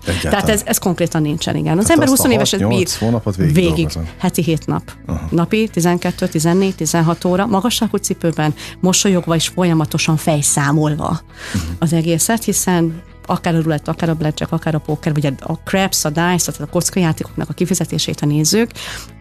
[0.06, 0.32] Egyáltalán.
[0.32, 1.78] Tehát ez, ez konkrétan nincsen, igen.
[1.78, 4.92] Az hát ember 20 éves bír hónapot végig, végig heti 7 nap.
[5.08, 5.32] Uh-huh.
[5.32, 11.22] Napi 12, 14, 16 óra, magasságú cipőben, mosolyogva és folyamatosan fejszámolva
[11.54, 11.72] uh-huh.
[11.80, 16.06] az egészet, hiszen akár a rulett, akár a blackjack, akár a poker, vagy a craps,
[16.06, 18.72] a dice, tehát a kockajátékoknak a kifizetését, ha nézzük,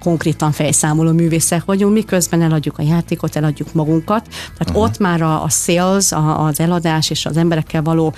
[0.01, 4.29] konkrétan fejszámoló művészek vagyunk, miközben eladjuk a játékot, eladjuk magunkat.
[4.29, 4.83] Tehát uh-huh.
[4.83, 8.15] ott már a, a sales, a, az eladás és az emberekkel való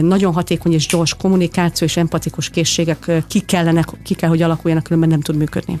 [0.00, 5.08] nagyon hatékony és gyors kommunikáció és empatikus készségek ki kellene, ki kell, hogy alakuljanak, különben
[5.08, 5.80] nem tud működni.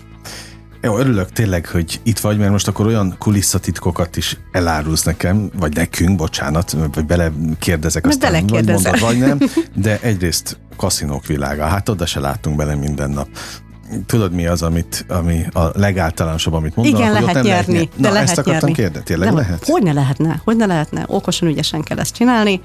[0.82, 5.74] Jó, örülök tényleg, hogy itt vagy, mert most akkor olyan kulisszatitkokat is elárulsz nekem, vagy
[5.74, 9.38] nekünk, bocsánat, vagy bele kérdezek, aztán vagy mondod, vagy nem,
[9.74, 13.28] de egyrészt kaszinók világa, hát oda se látunk bele minden nap
[14.06, 17.00] tudod mi az, amit, ami a legáltalánosabb, amit mondanak?
[17.00, 17.48] Igen, lehet nyerni.
[17.48, 17.88] Lehet nyerni.
[17.96, 19.64] De Na, lehet ezt akartam kérdezni, tényleg nem, lehet?
[19.64, 20.40] Hogy ne lehetne?
[20.44, 21.04] Hogy ne lehetne?
[21.06, 22.60] Okosan, ügyesen kell ezt csinálni.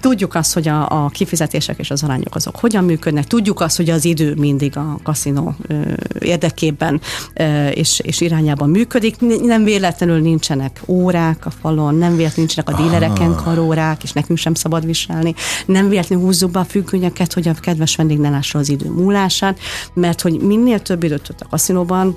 [0.00, 3.24] Tudjuk azt, hogy a, a kifizetések és az arányok azok hogyan működnek.
[3.24, 5.74] Tudjuk azt, hogy az idő mindig a kaszinó ö,
[6.18, 7.00] érdekében
[7.34, 9.16] ö, és, és irányában működik.
[9.42, 14.54] Nem véletlenül nincsenek órák a falon, nem véletlenül nincsenek a dílereken karórák, és nekünk sem
[14.54, 15.34] szabad viselni.
[15.66, 19.58] Nem véletlenül húzzuk be a függönyeket, hogy a kedves vendég ne lássa az idő múlását,
[19.94, 22.16] mert hogy mind minél több időt tölt a kaszinóban,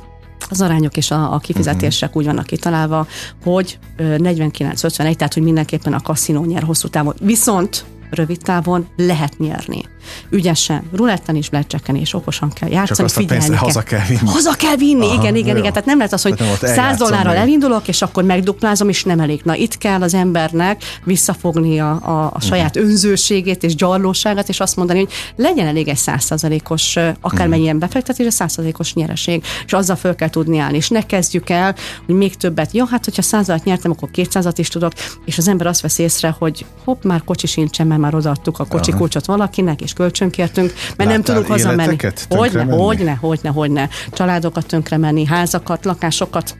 [0.49, 2.21] az arányok és a, a kifizetések uh-huh.
[2.21, 3.07] úgy vannak kitalálva,
[3.43, 7.13] hogy 49-51, tehát hogy mindenképpen a kaszinó nyer hosszú távon.
[7.21, 9.83] Viszont rövid távon lehet nyerni
[10.29, 13.55] ügyesen, ruletten is, blackjacken és okosan kell játszani, Csak azt figyelni kell.
[13.55, 14.19] haza kell vinni.
[14.25, 15.59] Haza kell vinni, Aha, igen, igen, jó.
[15.59, 15.71] igen.
[15.71, 17.41] Tehát nem lehet az, hogy 100 dollárral meg.
[17.41, 19.41] elindulok, és akkor megduplázom, és nem elég.
[19.43, 22.91] Na itt kell az embernek visszafogni a, a, a saját uh-huh.
[22.91, 27.89] önzőségét és gyarlóságát, és azt mondani, hogy legyen elég egy százszázalékos, akármennyien uh-huh.
[27.89, 30.77] befektetés, a százszázalékos nyereség, és azzal föl kell tudni állni.
[30.77, 32.71] És ne kezdjük el, hogy még többet.
[32.71, 34.91] Ja, hát hogyha százat nyertem, akkor kétszázat is tudok,
[35.25, 38.65] és az ember azt vesz észre, hogy hopp, már kocsi sincsen, mert már odaadtuk a
[38.65, 41.95] kocsi kulcsot valakinek, és kölcsönkértünk, mert Láttál nem tudunk hazamenni.
[42.29, 43.89] Hogyne, hogyne, hogyne, hogyne.
[44.11, 46.57] Családokat tönkre menni, házakat, lakásokat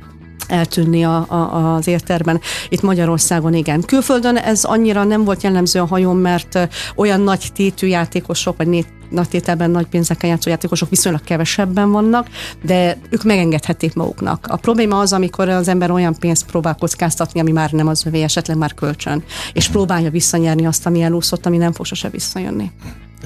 [0.47, 2.41] eltűnni a, a, az érterben.
[2.69, 3.81] Itt Magyarországon igen.
[3.81, 9.29] Külföldön ez annyira nem volt jellemző a hajón, mert olyan nagy tétű játékosok, vagy nagy
[9.29, 12.27] tételben nagy pénzekkel játszó játékosok viszonylag kevesebben vannak,
[12.63, 14.45] de ők megengedhetik maguknak.
[14.49, 18.21] A probléma az, amikor az ember olyan pénzt próbál kockáztatni, ami már nem az övé,
[18.21, 19.23] esetleg már kölcsön,
[19.53, 22.71] és próbálja visszanyerni azt, ami elúszott, ami nem fog sose visszajönni.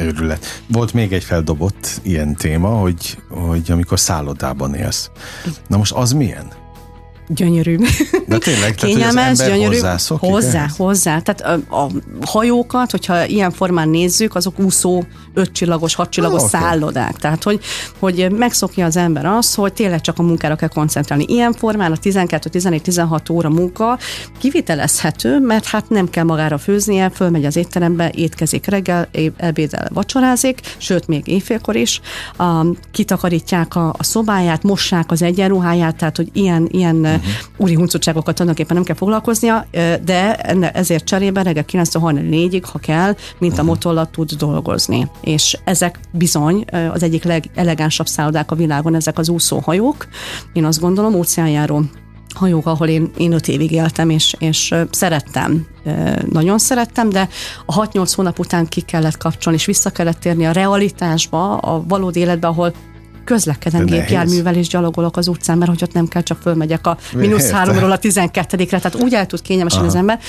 [0.01, 0.45] Őrület.
[0.67, 5.09] Volt még egy feldobott ilyen téma, hogy, hogy amikor szállodában élsz.
[5.67, 6.60] Na most az milyen?
[7.35, 7.77] Gyönyörű.
[8.27, 9.79] De tényleg, Kényelmes, tehát, gyönyörű.
[10.07, 10.75] Hozzá, ehhez?
[10.75, 11.19] hozzá.
[11.19, 11.89] Tehát a, a
[12.25, 16.61] hajókat, hogyha ilyen formán nézzük, azok úszó ötcsillagos, hatcsillagos ah, okay.
[16.61, 17.15] szállodák.
[17.15, 17.59] Tehát, hogy,
[17.99, 21.25] hogy megszokja az ember azt, hogy tényleg csak a munkára kell koncentrálni.
[21.27, 23.97] Ilyen formán a 12-14-16 óra munka
[24.39, 31.07] kivitelezhető, mert hát nem kell magára főznie, fölmegy az étterembe, étkezik reggel, ebédel, vacsorázik, sőt,
[31.07, 32.01] még éjfélkor is.
[32.37, 37.33] A, kitakarítják a, a szobáját, mossák az egyenruháját, tehát, hogy ilyen, ilyen uh-huh.
[37.57, 39.65] úri huncutságokat tulajdonképpen nem kell foglalkoznia,
[40.03, 40.35] de
[40.73, 43.65] ezért cserében reggel 9-4-ig, ha kell, mint a mhm.
[43.65, 50.07] motorlat tud dolgozni és ezek bizony az egyik legelegánsabb szállodák a világon, ezek az úszóhajók.
[50.53, 51.83] Én azt gondolom, óceánjáró
[52.33, 55.67] hajók, ahol én, én öt évig éltem, és, és szerettem,
[56.29, 57.29] nagyon szerettem, de
[57.65, 62.19] a 6-8 hónap után ki kellett kapcsolni, és vissza kellett térni a realitásba, a valódi
[62.19, 62.73] életbe, ahol
[63.31, 67.49] közlekedem gépjárművel és gyalogolok az utcán, mert hogy ott nem kell, csak fölmegyek a mínusz
[67.49, 69.87] háromról a 12-re, tehát úgy el tud kényelmesen Aha.
[69.87, 70.19] az ember.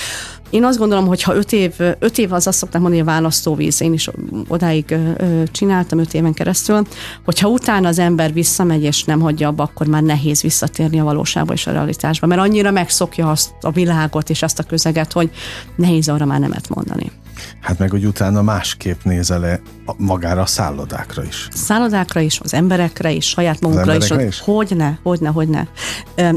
[0.49, 3.13] Én azt gondolom, hogy ha öt év, öt év az azt szokták mondani, hogy a
[3.13, 4.09] választóvíz, én is
[4.47, 6.87] odáig ö, csináltam öt éven keresztül,
[7.25, 11.53] hogyha utána az ember visszamegy és nem hagyja abba, akkor már nehéz visszatérni a valóságba
[11.53, 15.29] és a realitásba, mert annyira megszokja azt a világot és azt a közeget, hogy
[15.75, 17.11] nehéz arra már nemet mondani.
[17.59, 19.59] Hát meg, hogy utána másképp nézel
[19.97, 21.47] magára a szállodákra is.
[21.53, 24.09] Szállodákra is, az emberekre is, saját magunkra is.
[24.09, 24.39] is.
[24.39, 25.67] Hogyne, hogyne, hogyne.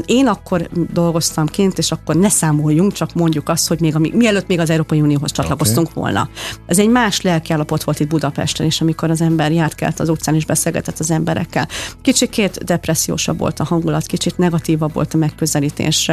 [0.05, 4.47] Én akkor dolgoztam kint, és akkor ne számoljunk, csak mondjuk azt, hogy még a, mielőtt
[4.47, 6.01] még az Európai Unióhoz csatlakoztunk okay.
[6.01, 6.29] volna.
[6.65, 10.35] Ez egy más lelkiállapot volt itt Budapesten is, amikor az ember járt kelt az utcán
[10.35, 11.67] és beszélgetett az emberekkel.
[12.01, 16.11] Kicsikét depressziósabb volt a hangulat, kicsit negatívabb volt a megközelítés.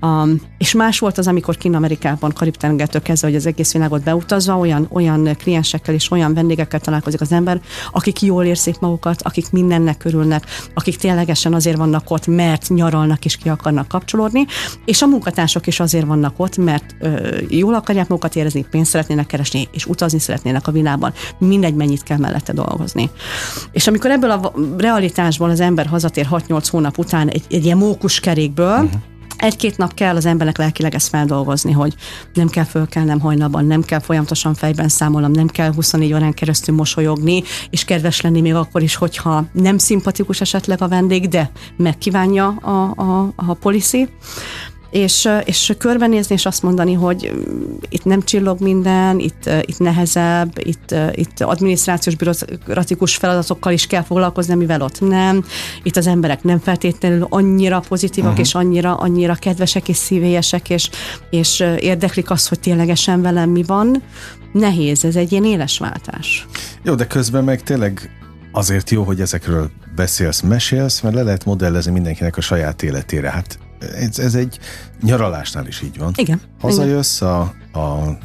[0.00, 4.58] Um, és más volt az, amikor Kín Amerikában, Karib-tengertől kezdve, hogy az egész világot beutazva,
[4.58, 7.60] olyan, olyan kliensekkel és olyan vendégekkel találkozik az ember,
[7.92, 13.36] akik jól érzik magukat, akik mindennek örülnek, akik ténylegesen azért vannak ott, mert nyaralnak és
[13.36, 14.46] ki akarnak kapcsolódni,
[14.84, 19.26] és a munkatársak is azért vannak ott, mert ö, jól akarják magukat érezni, pénzt szeretnének
[19.26, 21.12] keresni, és utazni szeretnének a világban.
[21.38, 23.10] Mindegy, mennyit kell mellette dolgozni.
[23.72, 28.74] És amikor ebből a realitásból az ember hazatér 6-8 hónap után egy, egy ilyen mókuskerékből,
[28.74, 29.09] uh-huh
[29.40, 31.94] egy-két nap kell az embernek lelkileg ezt feldolgozni, hogy
[32.34, 37.42] nem kell fölkelnem hajnalban, nem kell folyamatosan fejben számolnom, nem kell 24 órán keresztül mosolyogni,
[37.70, 42.92] és kedves lenni még akkor is, hogyha nem szimpatikus esetleg a vendég, de megkívánja a,
[42.96, 44.08] a, a policy
[44.90, 47.32] és, és körbenézni, és azt mondani, hogy
[47.88, 54.54] itt nem csillog minden, itt, itt nehezebb, itt, itt adminisztrációs bürokratikus feladatokkal is kell foglalkozni,
[54.54, 55.44] mivel ott nem.
[55.82, 58.46] Itt az emberek nem feltétlenül annyira pozitívak, uh-huh.
[58.46, 60.90] és annyira, annyira kedvesek és szívélyesek, és,
[61.30, 64.02] és érdeklik azt, hogy ténylegesen velem mi van.
[64.52, 66.46] Nehéz, ez egy ilyen éles váltás.
[66.82, 68.10] Jó, de közben meg tényleg
[68.52, 73.30] azért jó, hogy ezekről beszélsz, mesélsz, mert le lehet modellezni mindenkinek a saját életére.
[73.30, 74.58] Hát ez, ez egy
[75.02, 76.12] nyaralásnál is így van.
[76.16, 76.40] Igen.
[76.60, 77.40] Hazajössz, a,
[77.72, 78.18] a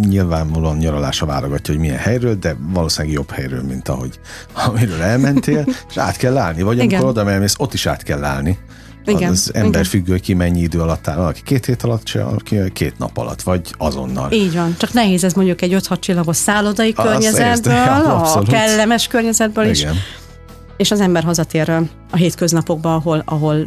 [0.00, 4.20] nyilvánvalóan nyaralása válogatja, hogy milyen helyről, de valószínűleg jobb helyről, mint ahogy
[4.52, 8.58] amiről elmentél, és át kell állni, vagy amikor oda elmész, ott is át kell állni.
[9.04, 9.84] Igen, az ember igen.
[9.84, 13.42] függő, ki mennyi idő alatt áll, aki két hét alatt se, aki két nap alatt,
[13.42, 14.32] vagy azonnal.
[14.32, 14.74] Így van.
[14.78, 17.72] Csak nehéz ez mondjuk egy 5-6 csillagos szállodai Azt környezetből,
[18.34, 19.92] a kellemes környezetből igen.
[19.92, 20.00] is.
[20.76, 21.70] És az ember hazatér
[22.10, 23.66] a hétköznapokba, ahol, ahol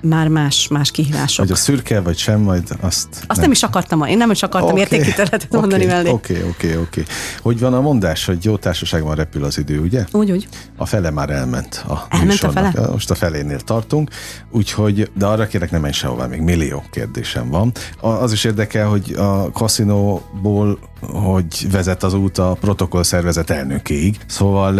[0.00, 1.44] már más, más kihívások.
[1.44, 3.08] Hogy a szürke, vagy sem, majd azt...
[3.10, 4.80] Azt nem, nem is akartam, én nem is akartam okay.
[4.80, 5.60] értékítéletet okay.
[5.60, 6.10] mondani mellé.
[6.10, 7.00] Oké, okay, oké, okay, oké.
[7.00, 7.14] Okay.
[7.42, 10.04] Hogy van a mondás, hogy jó társaságban repül az idő, ugye?
[10.12, 10.48] Úgy, úgy.
[10.76, 12.66] A fele már elment a Elment műsornak.
[12.66, 12.88] a fele?
[12.90, 14.10] Most a felénél tartunk,
[14.50, 17.72] úgyhogy, de arra kérek, nem menj sehová, még millió kérdésem van.
[18.00, 24.74] Az is érdekel, hogy a kaszinóból hogy vezet az út a protokoll szervezet elnökéig, szóval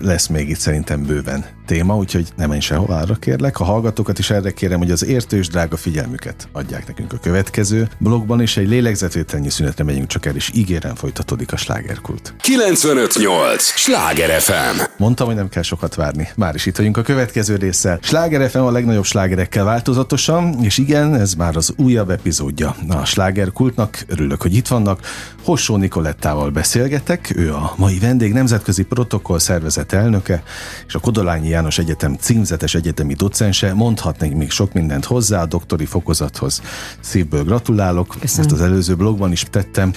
[0.00, 3.60] lesz még itt szerintem bőven téma, úgyhogy nem menj arra kérlek.
[3.60, 8.40] A hallgatókat is erre kérem, hogy az értős drága figyelmüket adják nekünk a következő blogban,
[8.40, 12.34] és egy lélegzetvételnyi szünetre megyünk csak el, és ígérem folytatódik a slágerkult.
[12.40, 13.62] 958!
[13.62, 14.80] Sláger FM!
[14.96, 16.28] Mondtam, hogy nem kell sokat várni.
[16.36, 17.98] Már is itt vagyunk a következő résszel.
[18.02, 24.04] Sláger FM a legnagyobb slágerekkel változatosan, és igen, ez már az újabb epizódja a slágerkultnak.
[24.08, 25.00] Örülök, hogy itt vannak.
[25.44, 30.42] Hossó Nikolettával beszélgetek, ő a mai vendég, nemzetközi protokoll szervezet elnöke,
[30.86, 35.84] és a Kodolányi János Egyetem címzetes egyetemi docense, mondhatnék még sok mindent hozzá a doktori
[35.84, 36.62] fokozathoz.
[37.00, 38.44] Szívből gratulálok, Köszönöm.
[38.44, 39.92] ezt az előző blogban is tettem,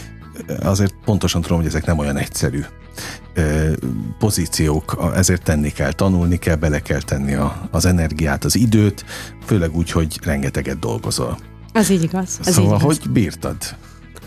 [0.59, 2.63] azért pontosan tudom, hogy ezek nem olyan egyszerű
[4.19, 9.05] pozíciók, ezért tenni kell, tanulni kell, bele kell tenni a, az energiát, az időt,
[9.45, 11.37] főleg úgy, hogy rengeteget dolgozol.
[11.71, 12.39] Ez így igaz.
[12.43, 12.97] Ez szóval, így igaz.
[12.97, 13.55] hogy bírtad?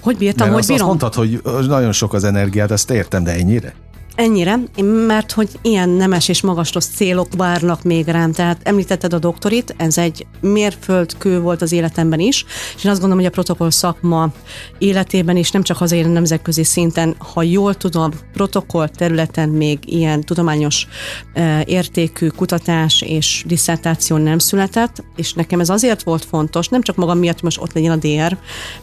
[0.00, 0.88] Hogy bírtam, Mert hogy azt, bírom?
[0.88, 1.14] Azt mondtad,
[1.54, 3.74] hogy nagyon sok az energiát, ezt értem, de ennyire?
[4.14, 4.58] Ennyire,
[5.06, 8.32] mert hogy ilyen nemes és magastos célok várnak még rám.
[8.32, 12.44] Tehát említetted a doktorit, ez egy mérföldkő volt az életemben is,
[12.76, 14.32] és én azt gondolom, hogy a protokoll szakma
[14.78, 20.86] életében is nem csak hazai, nemzetközi szinten, ha jól tudom, protokoll területen még ilyen tudományos
[21.32, 26.96] e, értékű kutatás és disszertáció nem született, és nekem ez azért volt fontos, nem csak
[26.96, 28.36] magam miatt, hogy most ott legyen a DR,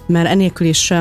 [0.07, 0.93] mert enélkül is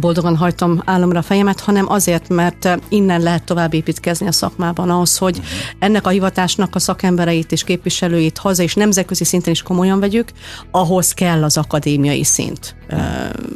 [0.00, 5.16] boldogan hajtom államra a fejemet, hanem azért, mert innen lehet tovább építkezni a szakmában ahhoz,
[5.16, 5.52] hogy uh-huh.
[5.78, 10.28] ennek a hivatásnak a szakembereit és képviselőit haza és nemzetközi szinten is komolyan vegyük,
[10.70, 12.77] ahhoz kell az akadémiai szint.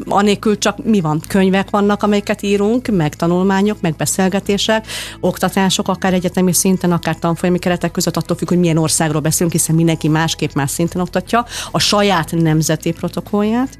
[0.04, 1.20] Anélkül csak mi van?
[1.28, 4.86] Könyvek vannak, amelyeket írunk, meg tanulmányok, meg beszélgetések,
[5.20, 9.74] oktatások, akár egyetemi szinten, akár tanfolyami keretek között, attól függ, hogy milyen országról beszélünk, hiszen
[9.74, 13.78] mindenki másképp más szinten oktatja a saját nemzeti protokollját,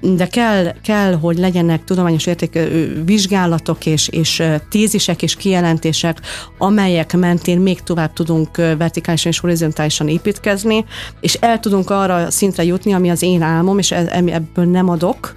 [0.00, 6.20] de kell, kell hogy legyen legyenek tudományos értékű vizsgálatok és, és tézisek és kijelentések,
[6.58, 10.84] amelyek mentén még tovább tudunk vertikálisan és horizontálisan építkezni,
[11.20, 15.34] és el tudunk arra szintre jutni, ami az én álmom, és e, ebből nem adok,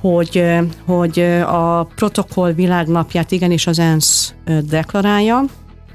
[0.00, 0.44] hogy,
[0.86, 4.34] hogy a protokoll világnapját igenis az ENSZ
[4.68, 5.44] deklarálja,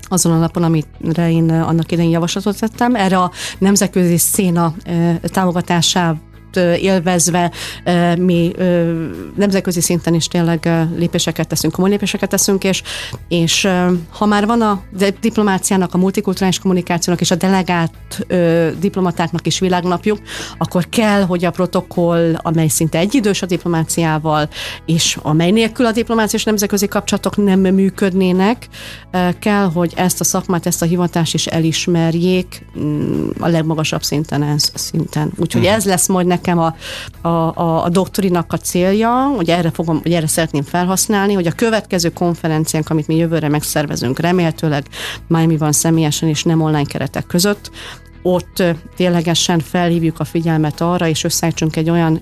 [0.04, 2.96] azon a napon, amire én annak idején javaslatot tettem.
[2.96, 4.74] Erre a nemzetközi széna
[5.22, 7.52] támogatásával élvezve
[8.18, 8.52] mi
[9.36, 12.84] nemzetközi szinten is tényleg lépéseket teszünk, komoly lépéseket teszünk, és,
[13.28, 13.68] és
[14.10, 14.82] ha már van a
[15.22, 17.92] diplomáciának, a multikulturális kommunikációnak és a delegált
[18.80, 20.20] diplomatáknak is világnapjuk,
[20.58, 24.50] akkor kell, hogy a protokoll, amely szinte egyidős a diplomáciával,
[24.86, 28.68] és amely nélkül a diplomáciás nemzetközi kapcsolatok nem működnének,
[29.40, 34.72] kell, hogy ezt a szakmát, ezt a hivatást is elismerjék mm, a legmagasabb szinten, ez
[34.74, 35.32] szinten.
[35.38, 35.72] Úgyhogy mhm.
[35.72, 36.76] ez lesz majd nekem a,
[37.22, 41.52] a, a, a doktorinak a célja, hogy erre fogom, hogy erre szeretném felhasználni, hogy a
[41.52, 44.86] következő konferenciánk, amit mi jövőre megszervezünk, remélhetőleg
[45.28, 47.72] Miami-ban személyesen és nem online keretek között,
[48.22, 48.64] ott
[48.96, 52.22] ténylegesen felhívjuk a figyelmet arra, és összeállítsunk egy olyan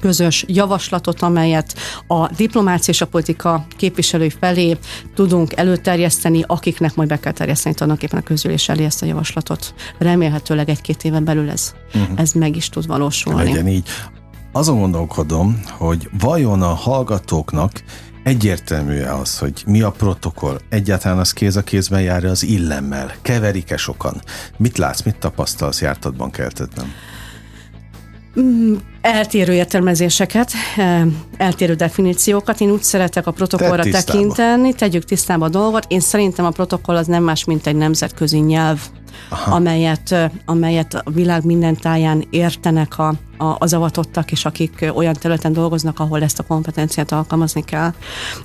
[0.00, 1.74] közös javaslatot, amelyet
[2.06, 4.76] a diplomácia és a politika képviselői felé
[5.14, 9.74] tudunk előterjeszteni, akiknek majd be kell terjeszteni tulajdonképpen a közülés elé ezt a javaslatot.
[9.98, 12.20] Remélhetőleg egy-két éven belül ez, uh-huh.
[12.20, 13.44] ez meg is tud valósulni.
[13.44, 13.88] Legyen így.
[14.52, 17.72] Azon gondolkodom, hogy vajon a hallgatóknak
[18.22, 20.60] egyértelmű az, hogy mi a protokoll?
[20.68, 23.14] Egyáltalán az kéz a kézben jár az illemmel?
[23.22, 24.22] Keverik-e sokan?
[24.56, 26.92] Mit látsz, mit tapasztalsz jártatban, keltetben?
[28.40, 31.02] Mm, eltérő értelmezéseket, eh,
[31.36, 32.60] eltérő definíciókat.
[32.60, 35.84] Én úgy szeretek a protokollra tekinteni, tegyük tisztába a dolgot.
[35.88, 38.80] Én szerintem a protokoll az nem más, mint egy nemzetközi nyelv
[39.28, 39.54] Aha.
[39.54, 45.52] amelyet, amelyet a világ minden táján értenek a, a, az avatottak, és akik olyan területen
[45.52, 47.92] dolgoznak, ahol ezt a kompetenciát alkalmazni kell.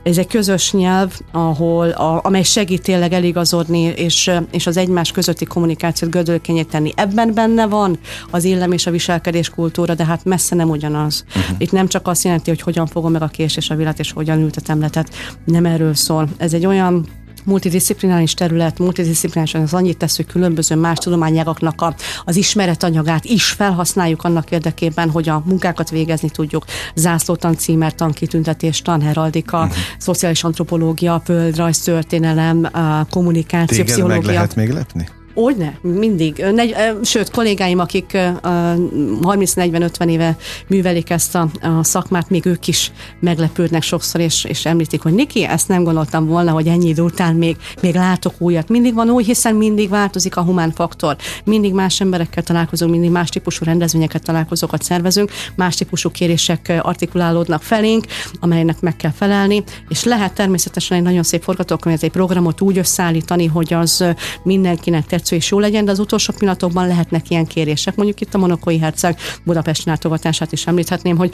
[0.04, 5.46] Ez egy közös nyelv, ahol, a, amely segít tényleg eligazodni, és, és az egymás közötti
[5.46, 6.92] kommunikációt gördülékenyé tenni.
[6.96, 8.00] Ebben benne van
[8.32, 11.26] az illem és a viselkedés kultúra, de hát messze nem ugyanaz.
[11.28, 11.56] Uh-huh.
[11.58, 14.12] Itt nem csak azt jelenti, hogy hogyan fogom meg a kés és a vilát, és
[14.12, 15.10] hogyan ültetem le, tehát
[15.46, 16.28] nem erről szól.
[16.38, 17.06] Ez egy olyan
[17.48, 24.24] multidisziplinális terület, multidisziplinális az annyit tesz, hogy különböző más tudományágaknak a, az ismeretanyagát is felhasználjuk
[24.24, 26.66] annak érdekében, hogy a munkákat végezni tudjuk.
[26.96, 29.76] Zászlótan, címer, tankitüntetés, tanheraldika, uh-huh.
[29.98, 32.70] szociális antropológia, földrajz, történelem,
[33.10, 34.22] kommunikáció, Téged pszichológia.
[34.22, 35.08] meg lehet még lepni?
[35.42, 36.46] Hogyne, mindig.
[36.54, 43.82] Negy, sőt, kollégáim, akik 30-40-50 éve művelik ezt a, a szakmát, még ők is meglepődnek
[43.82, 47.56] sokszor, és, és említik, hogy Niki, ezt nem gondoltam volna, hogy ennyi idő után még,
[47.82, 48.70] még látok újat.
[48.70, 51.16] Mindig van új, hiszen mindig változik a humán faktor.
[51.44, 58.06] Mindig más emberekkel találkozunk, mindig más típusú rendezvényeket találkozókat szervezünk, más típusú kérések artikulálódnak felénk,
[58.40, 63.46] amelynek meg kell felelni, és lehet természetesen egy nagyon szép forgatókönyvet, egy programot úgy összeállítani,
[63.46, 64.06] hogy az
[64.44, 67.96] mindenkinek tetsző és jó legyen, de az utolsó pillanatokban lehetnek ilyen kérések.
[67.96, 71.34] Mondjuk itt a Monokoi Herceg Budapest látogatását is említhetném, hogy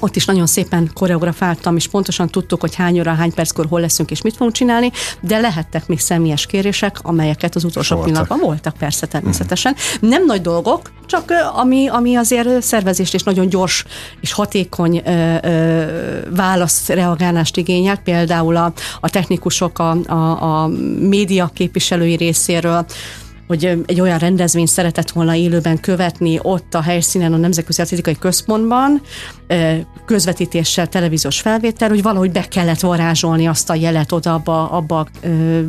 [0.00, 4.10] ott is nagyon szépen koreografáltam, és pontosan tudtuk, hogy hány óra, hány perckor hol leszünk,
[4.10, 8.12] és mit fogunk csinálni, de lehettek még személyes kérések, amelyeket az utolsó voltak.
[8.12, 9.72] pillanatban voltak, persze, természetesen.
[9.72, 10.08] Mm.
[10.08, 13.84] Nem nagy dolgok, csak ami, ami azért szervezést és nagyon gyors
[14.20, 15.84] és hatékony ö, ö,
[16.30, 20.66] válasz reagálást igényelt, például a, a technikusok a, a, a
[20.98, 22.86] média képviselői részéről,
[23.46, 29.00] hogy egy olyan rendezvényt szeretett volna élőben követni ott a helyszínen a Nemzetközi Atlétikai Központban,
[30.04, 35.06] közvetítéssel, televíziós felvétel, hogy valahogy be kellett varázsolni azt a jelet oda abba, abba a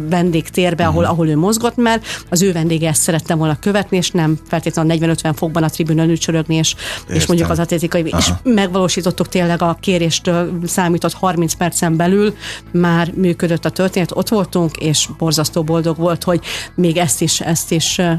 [0.09, 1.13] vendégtérbe, ahol, uh-huh.
[1.13, 5.33] ahol ő mozgott, mert az ő vendége ezt szerette volna követni, és nem feltétlenül 40-50
[5.35, 6.75] fokban a tribünön ücsörögni, és,
[7.07, 8.17] és mondjuk az atlétikai, Aha.
[8.17, 12.35] és megvalósítottuk tényleg a kéréstől számított 30 percen belül,
[12.71, 16.39] már működött a történet, ott voltunk, és borzasztó boldog volt, hogy
[16.75, 18.13] még ezt is, ezt is ö,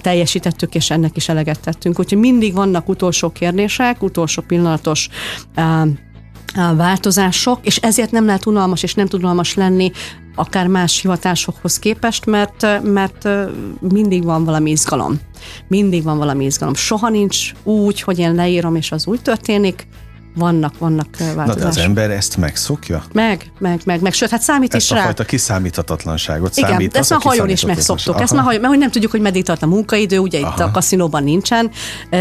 [0.00, 1.98] teljesítettük, és ennek is eleget tettünk.
[1.98, 5.08] Úgyhogy mindig vannak utolsó kérdések, utolsó pillanatos
[6.76, 9.90] változások, és ezért nem lehet unalmas és nem tudalmas lenni
[10.34, 13.28] akár más hivatásokhoz képest, mert, mert
[13.80, 15.20] mindig van valami izgalom.
[15.68, 16.74] Mindig van valami izgalom.
[16.74, 19.86] Soha nincs úgy, hogy én leírom, és az úgy történik,
[20.36, 21.46] vannak, vannak változások.
[21.46, 23.02] Na de az ember ezt megszokja?
[23.12, 25.02] Meg, meg, meg, meg, sőt, hát számít ezt is a rá.
[25.02, 28.20] fajta kiszámíthatatlanságot Igen, számít de ezt a hajón is megszoktuk.
[28.20, 30.52] Ezt már hajón, mert hogy nem tudjuk, hogy meddig tart a munkaidő, ugye Aha.
[30.52, 31.70] itt a kaszinóban nincsen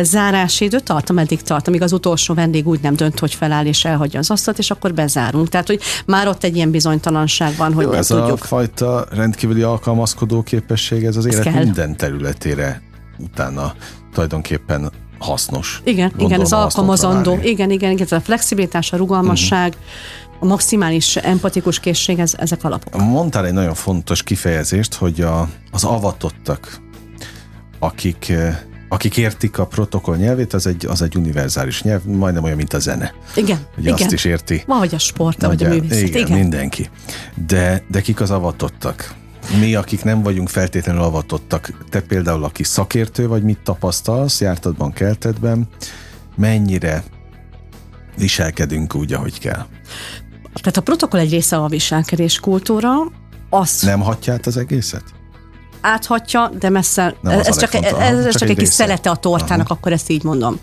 [0.01, 3.85] zárási idő, tart, ameddig tart, amíg az utolsó vendég úgy nem dönt, hogy feláll és
[3.85, 5.49] elhagyja az asztalt, és akkor bezárunk.
[5.49, 8.43] Tehát, hogy már ott egy ilyen bizonytalanság van, hogy Jó, nem ez tudjuk.
[8.43, 12.81] a fajta rendkívüli alkalmazkodó képesség, ez az élet minden területére
[13.17, 13.73] utána
[14.13, 15.81] tulajdonképpen hasznos.
[15.83, 17.33] Igen, Gondolom, igen, ez alkalmazandó.
[17.33, 20.35] Igen, igen, igen, ez a flexibilitás, a rugalmasság, uh-huh.
[20.39, 23.01] a maximális empatikus készség, ez, ezek alapok.
[23.01, 26.81] Mondtál egy nagyon fontos kifejezést, hogy a, az avatottak,
[27.79, 28.33] akik
[28.89, 32.79] akik értik a protokoll nyelvét, az egy, az egy univerzális nyelv, majdnem olyan, mint a
[32.79, 33.13] zene.
[33.35, 33.57] Igen.
[33.77, 33.93] Ugye igen.
[33.93, 34.63] azt is érti.
[34.67, 36.07] Vagy a sport, vagy a művészet.
[36.07, 36.89] Igen, igen, mindenki.
[37.47, 39.13] De, de kik az avatottak?
[39.59, 45.67] Mi, akik nem vagyunk feltétlenül avatottak, te például, aki szakértő vagy, mit tapasztalsz jártatban, keltetben,
[46.35, 47.03] mennyire
[48.17, 49.65] viselkedünk úgy, ahogy kell?
[50.53, 52.93] Tehát a protokoll egy része a viselkedés kultúra,
[53.49, 53.81] az...
[53.81, 55.03] Nem hatját az egészet?
[55.85, 59.65] Áthatja, de messze, Nem ez, csak, ez, ez csak, csak egy kis szelete a tortának,
[59.65, 59.77] Aha.
[59.79, 60.59] akkor ezt így mondom.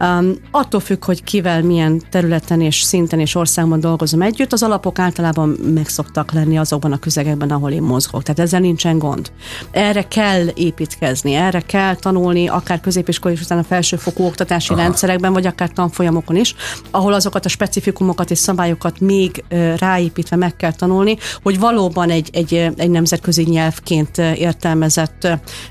[0.00, 4.98] Um, attól függ, hogy kivel milyen területen és szinten és országban dolgozom együtt, az alapok
[4.98, 8.22] általában meg szoktak lenni azokban a közegekben, ahol én mozgok.
[8.22, 9.32] Tehát ezzel nincsen gond.
[9.70, 14.82] Erre kell építkezni, erre kell tanulni, akár középiskolai és utána felsőfokú oktatási Aha.
[14.82, 16.54] rendszerekben, vagy akár tanfolyamokon is,
[16.90, 19.44] ahol azokat a specifikumokat és szabályokat még
[19.76, 25.28] ráépítve meg kell tanulni, hogy valóban egy, egy, egy nemzetközi nyelvként értelmezett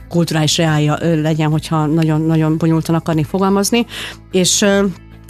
[0.10, 3.86] kulturális reálja legyen, hogyha nagyon-nagyon bonyolultan akarni fogalmazni.
[4.32, 4.66] És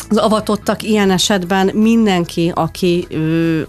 [0.09, 3.07] az avatottak ilyen esetben mindenki, aki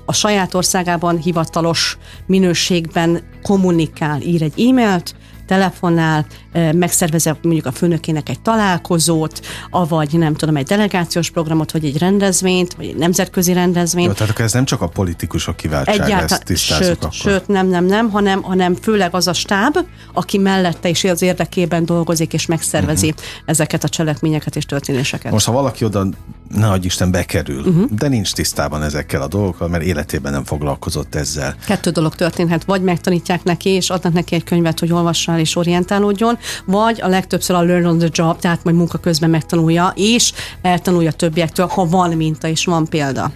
[0.04, 5.14] a saját országában hivatalos minőségben kommunikál, ír egy e-mailt,
[5.46, 6.26] telefonál,
[6.72, 12.74] megszervezze mondjuk a főnökének egy találkozót, avagy nem tudom, egy delegációs programot, vagy egy rendezvényt,
[12.74, 14.06] vagy egy nemzetközi rendezvényt.
[14.06, 17.12] Jó, tehát akkor ez nem csak a politikusok kiváltsága, Egyáltalán, ezt tisztázzuk sőt, akkor.
[17.12, 19.78] Sőt, nem, nem, nem, hanem, hanem főleg az a stáb,
[20.12, 23.24] aki mellette is az érdekében dolgozik, és megszervezi uh-huh.
[23.44, 25.32] ezeket a cselekményeket és történéseket.
[25.32, 26.06] Most, ha valaki oda,
[26.54, 27.90] ne adj Isten, bekerül, uh-huh.
[27.90, 31.54] de nincs tisztában ezekkel a dolgokkal, mert életében nem foglalkozott ezzel.
[31.66, 34.90] Kettő dolog történhet, vagy megtanítják neki, és adnak neki egy könyvet, hogy
[35.37, 39.31] olvassál és orientálódjon, vagy a legtöbbször a learn on the job, tehát majd munka közben
[39.31, 43.33] megtanulja, és eltanulja többiektől, ha van minta és van példa.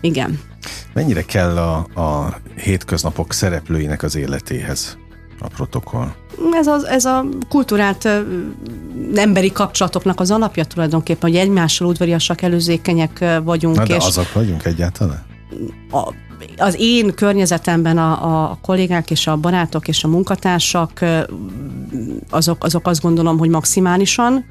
[0.00, 0.40] Igen.
[0.92, 4.96] Mennyire kell a, a hétköznapok szereplőinek az életéhez
[5.40, 6.08] a protokoll?
[6.52, 8.08] Ez, az, ez a kultúrált
[9.14, 13.76] emberi kapcsolatoknak az alapja tulajdonképpen, hogy egymással udvariasak, előzékenyek vagyunk.
[13.76, 15.33] Na de és azok vagyunk egyáltalán?
[15.90, 16.12] A,
[16.56, 21.04] az én környezetemben a, a kollégák és a barátok és a munkatársak
[22.30, 24.44] azok, azok azt gondolom, hogy maximálisan.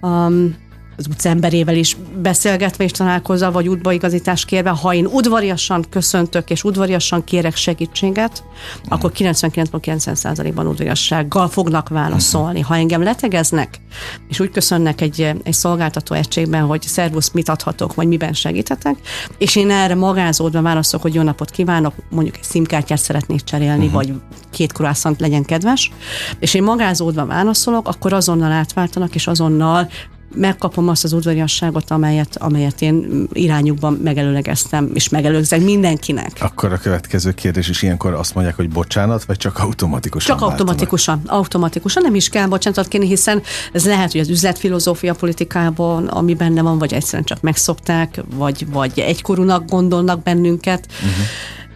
[0.00, 0.56] Um,
[0.96, 7.24] az utcemberével is beszélgetve és találkozva, vagy útbaigazítás kérve, ha én udvariasan köszöntök és udvariasan
[7.24, 8.44] kérek segítséget,
[8.76, 8.92] uh-huh.
[8.92, 12.58] akkor 99-90%-ban udvariassággal fognak válaszolni.
[12.58, 12.74] Uh-huh.
[12.74, 13.80] Ha engem letegeznek,
[14.28, 18.96] és úgy köszönnek egy, egy szolgáltató egységben, hogy szervusz, mit adhatok, vagy miben segíthetek,
[19.38, 23.92] és én erre magázódva válaszolok, hogy jó napot kívánok, mondjuk egy szimkártyát szeretnék cserélni, uh-huh.
[23.92, 24.14] vagy
[24.50, 25.90] két kruászant legyen kedves,
[26.38, 29.88] és én magázódva válaszolok, akkor azonnal átváltanak, és azonnal
[30.34, 36.30] megkapom azt az udvariasságot, amelyet, amelyet én irányukban megelőlegeztem, és megelőlegzek mindenkinek.
[36.40, 40.36] Akkor a következő kérdés is ilyenkor azt mondják, hogy bocsánat, vagy csak automatikusan?
[40.36, 41.20] Csak automatikusan.
[41.26, 46.62] Automatikusan nem is kell bocsánatot kérni, hiszen ez lehet, hogy az üzletfilozófia politikában, ami benne
[46.62, 50.86] van, vagy egyszerűen csak megszokták, vagy, vagy egykorúnak gondolnak bennünket.
[50.92, 51.26] Uh-huh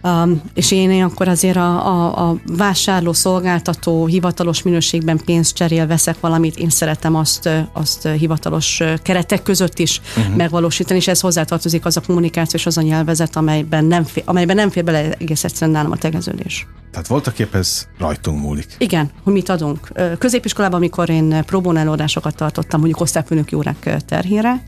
[0.03, 6.19] Um, és én akkor azért a, a, a vásárló, szolgáltató hivatalos minőségben pénzt cserél, veszek
[6.19, 10.35] valamit, én szeretem azt, azt hivatalos keretek között is uh-huh.
[10.35, 14.55] megvalósítani, és ez hozzátartozik az a kommunikáció és az a nyelvezet, amelyben nem fér, amelyben
[14.55, 16.67] nem fér bele egész egyszerűen nálam a tegeződés.
[16.91, 18.75] Tehát voltak épp ez rajtunk múlik.
[18.77, 19.91] Igen, hogy mit adunk.
[20.17, 24.63] Középiskolában, amikor én próbón előadásokat tartottam, mondjuk osztályfőnöki órák terhére,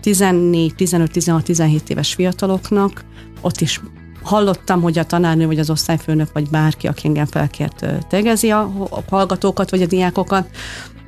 [0.00, 3.04] 14, 15, 16, 17 éves fiataloknak,
[3.40, 3.80] ott is
[4.22, 8.72] hallottam, hogy a tanárnő, vagy az osztályfőnök, vagy bárki, aki engem felkért, tegezi a
[9.10, 10.48] hallgatókat, vagy a diákokat.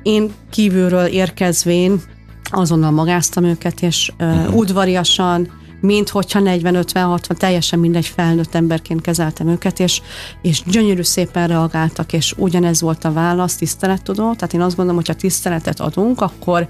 [0.03, 2.01] Én kívülről érkezvén
[2.43, 5.51] azonnal magáztam őket, és uh, udvariasan,
[5.81, 10.01] mint hogyha 40-50-60, teljesen mindegy felnőtt emberként kezeltem őket, és,
[10.41, 15.07] és gyönyörű szépen reagáltak, és ugyanez volt a válasz, tisztelettudó, tehát én azt gondolom, hogy
[15.07, 16.67] ha tiszteletet adunk, akkor,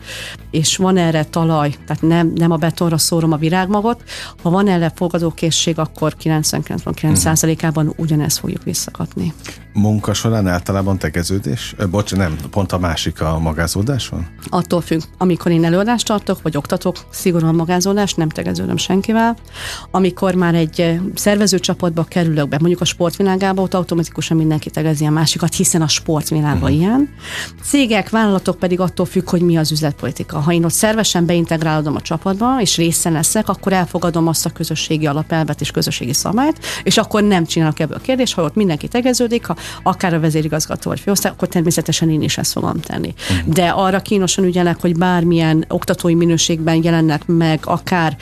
[0.52, 4.04] és van erre talaj, tehát nem, nem a betonra szórom a virágmagot,
[4.42, 9.34] ha van erre fogadókészség, akkor 99-9%-ában ugyanezt fogjuk visszakapni.
[9.74, 11.76] Munka során általában tegeződés?
[11.90, 14.28] Bocs, nem, pont a másik a magázódás van?
[14.50, 19.36] Attól függ, amikor én előadást tartok, vagy oktatok, szigorúan magázódás, nem tegeződöm senkivel.
[19.92, 25.54] Amikor már egy szervezőcsapatba kerülök be, mondjuk a sportvilágába, ott automatikusan mindenki tegezi a másikat,
[25.54, 26.74] hiszen a sportvilága uh-huh.
[26.74, 27.10] ilyen.
[27.64, 30.40] Cégek, vállalatok pedig attól függ, hogy mi az üzletpolitika.
[30.40, 35.06] Ha én ott szervesen beintegrálodom a csapatba, és része leszek, akkor elfogadom azt a közösségi
[35.06, 39.46] alapelvet és közösségi szabályt, és akkor nem csinálok ebből a kérdést, ha ott mindenki tegeződik,
[39.46, 43.14] ha akár a vezérigazgató vagy főosztály, akkor természetesen én is ezt fogom tenni.
[43.30, 43.54] Uh-huh.
[43.54, 48.18] De arra kínosan ügyelek, hogy bármilyen oktatói minőségben jelennek meg, akár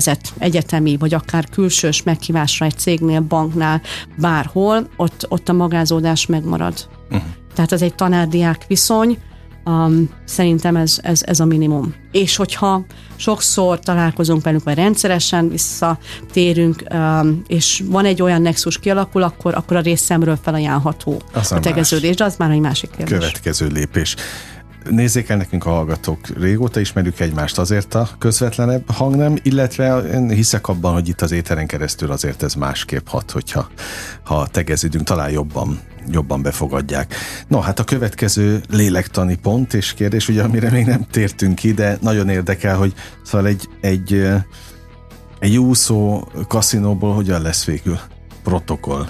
[0.00, 3.80] szervezet, egyetemi, vagy akár külsős meghívásra egy cégnél, banknál,
[4.16, 6.88] bárhol, ott, ott a magázódás megmarad.
[7.10, 7.28] Uh-huh.
[7.54, 9.18] Tehát ez egy tanárdiák viszony,
[9.64, 11.94] Um, szerintem ez, ez, ez a minimum.
[12.12, 12.84] És hogyha
[13.16, 19.76] sokszor találkozunk velük, vagy rendszeresen visszatérünk, um, és van egy olyan nexus kialakul, akkor, akkor
[19.76, 23.18] a részemről felajánlható az a tegeződés, de az már egy másik kérdés.
[23.18, 24.16] Következő lépés.
[24.90, 30.68] Nézzék el nekünk a hallgatók, régóta ismerjük egymást, azért a közvetlenebb hangnem, illetve én hiszek
[30.68, 33.68] abban, hogy itt az éteren keresztül azért ez másképp hat, hogyha
[34.24, 37.14] ha tegeződünk, talán jobban jobban befogadják.
[37.48, 41.98] No, hát a következő lélektani pont és kérdés, ugye amire még nem tértünk ki, de
[42.00, 44.28] nagyon érdekel, hogy szóval egy, egy,
[45.38, 47.98] egy úszó kaszinóból hogyan lesz végül
[48.42, 49.06] protokoll?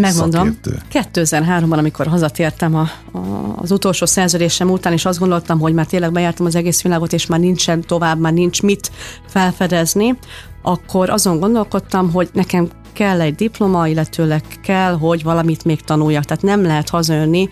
[0.00, 1.10] Megmondom, szakértő.
[1.12, 3.18] 2003-ban, amikor hazatértem a, a,
[3.56, 7.26] az utolsó szerződésem után, és azt gondoltam, hogy már tényleg bejártam az egész világot, és
[7.26, 8.90] már nincsen tovább, már nincs mit
[9.26, 10.18] felfedezni,
[10.62, 16.24] akkor azon gondolkodtam, hogy nekem kell egy diploma, illetőleg kell, hogy valamit még tanuljak.
[16.24, 17.48] Tehát nem lehet hazajönni,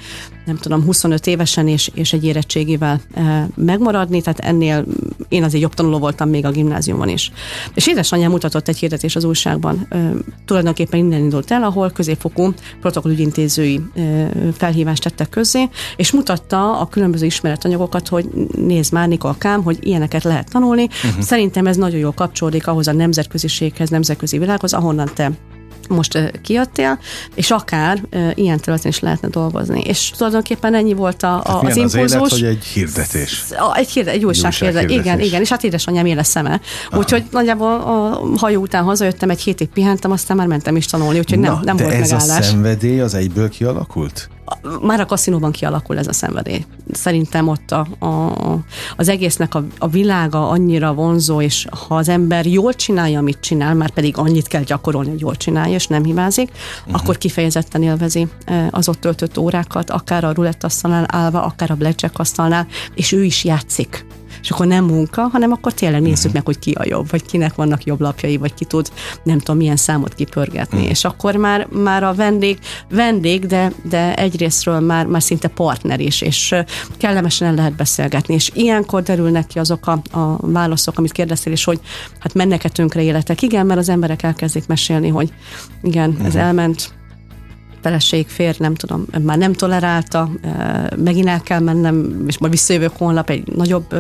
[0.51, 4.85] nem tudom, 25 évesen és, és egy érettségivel e, megmaradni, tehát ennél
[5.29, 7.33] én azért jobb tanuló voltam még a gimnáziumban is.
[7.75, 10.11] És édesanyám mutatott egy hirdetés az újságban, e,
[10.45, 17.27] tulajdonképpen innen indult el, ahol középfokú protokollügyintézői e, felhívást tettek közzé, és mutatta a különböző
[17.27, 20.89] ismeretanyagokat, hogy nézd már, Nikolkám, hogy ilyeneket lehet tanulni.
[21.05, 21.23] Uh-huh.
[21.23, 25.31] Szerintem ez nagyon jól kapcsolódik ahhoz a nemzetköziséghez, nemzetközi világhoz, ahonnan te
[25.91, 26.99] most kijöttél,
[27.35, 28.03] és akár
[28.35, 29.81] ilyen területen is lehetne dolgozni.
[29.81, 32.03] És tulajdonképpen ennyi volt a, a, az impulzus.
[32.03, 33.45] Az élet, hogy egy hirdetés.
[33.51, 34.97] A, egy, hirdet, egy újsághirdetés.
[34.97, 36.61] Igen, igen, és hát édesanyám éles szeme.
[36.93, 41.39] Úgyhogy nagyjából a hajó után hazajöttem, egy hétig pihentem, aztán már mentem is tanulni, úgyhogy
[41.39, 42.39] Na, nem, nem de volt ez megállás.
[42.39, 44.29] a szenvedély az egyből kialakult?
[44.83, 46.65] Már a kaszinóban kialakul ez a szenvedély.
[46.93, 48.33] Szerintem ott a, a,
[48.97, 53.75] az egésznek a, a világa annyira vonzó, és ha az ember jól csinálja, amit csinál,
[53.75, 57.01] már pedig annyit kell gyakorolni, hogy jól csinálja, és nem hibázik, uh-huh.
[57.01, 58.29] akkor kifejezetten élvezi
[58.71, 63.45] az ott töltött órákat, akár a rulettasztalnál állva, akár a blackjack asztalnál, és ő is
[63.45, 64.05] játszik
[64.43, 66.33] És akkor nem munka, hanem akkor tényleg nézzük uh-huh.
[66.33, 68.89] meg, hogy ki a jobb, vagy kinek vannak jobb lapjai, vagy ki tud
[69.23, 70.77] nem tudom milyen számot kipörgetni.
[70.77, 70.91] Uh-huh.
[70.91, 72.59] És akkor már, már a vendég,
[72.91, 76.55] vendég, de, de egyrésztről már, már szinte partner is, és
[76.97, 78.35] kellemesen el lehet beszélgetni.
[78.35, 81.81] És ilyenkor derülnek ki azok a, a válaszok, amit kérdeztél, és hogy
[82.19, 83.43] hát mennek-e tönkre életek.
[83.43, 85.33] Igen, mert az emberek elkezdik mesélni, hogy
[85.83, 86.43] igen, ez uh-huh.
[86.43, 87.00] elment,
[87.83, 90.31] feleség, fér, nem tudom, már nem tolerálta,
[90.97, 93.95] megint el kell mennem, és majd visszajövök holnap egy nagyobb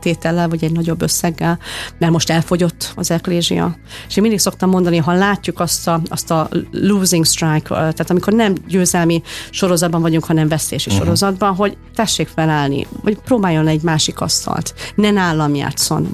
[0.00, 1.58] tétellel, vagy egy nagyobb összeggel,
[1.98, 3.76] mert most elfogyott az eklézsia.
[4.08, 8.32] És én mindig szoktam mondani, ha látjuk azt a, azt a losing strike, tehát amikor
[8.32, 11.04] nem győzelmi sorozatban vagyunk, hanem vesztési uh-huh.
[11.04, 16.08] sorozatban, hogy tessék felállni, vagy próbáljon egy másik asztalt, ne nálam játszon,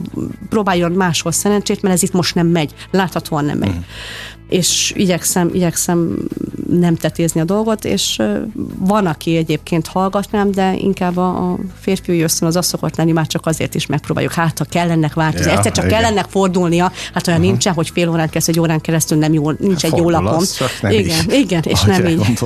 [0.49, 3.68] próbáljon máshol szerencsét, mert ez itt most nem megy, láthatóan nem megy.
[3.68, 3.85] Uh-huh
[4.51, 6.16] és igyekszem, igyekszem
[6.70, 8.22] nem tetézni a dolgot, és
[8.78, 13.26] van, aki egyébként hallgatnám, de inkább a, a férfi ösztön az az szokott lenni, már
[13.26, 14.32] csak azért is megpróbáljuk.
[14.32, 16.01] Hát, ha kell ennek változni, ja, egyszer csak igen.
[16.01, 17.53] kell ennek fordulnia, hát olyan uh-huh.
[17.53, 20.42] nincsen, hogy fél órán kezd, egy órán keresztül nem jó, nincs egy jó lapom.
[20.82, 21.34] igen, is.
[21.34, 22.38] igen, és nem így.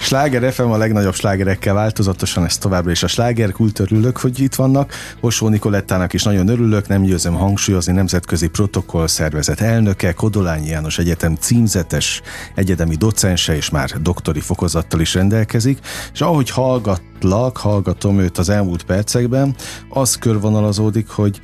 [0.00, 4.54] Sláger FM a legnagyobb slágerekkel változatosan, ez továbbra is a sláger kult, örülök, hogy itt
[4.54, 4.92] vannak.
[5.20, 11.25] Osó Nikolettának is nagyon örülök, nem győzöm hangsúlyozni, nemzetközi protokoll szervezet elnöke, Kodolányi János Egyetem
[11.26, 12.22] Egyetem címzetes
[12.54, 15.78] egyetemi docense, és már doktori fokozattal is rendelkezik,
[16.12, 19.54] és ahogy hallgatlak, hallgatom őt az elmúlt percekben,
[19.88, 21.40] az körvonalazódik, hogy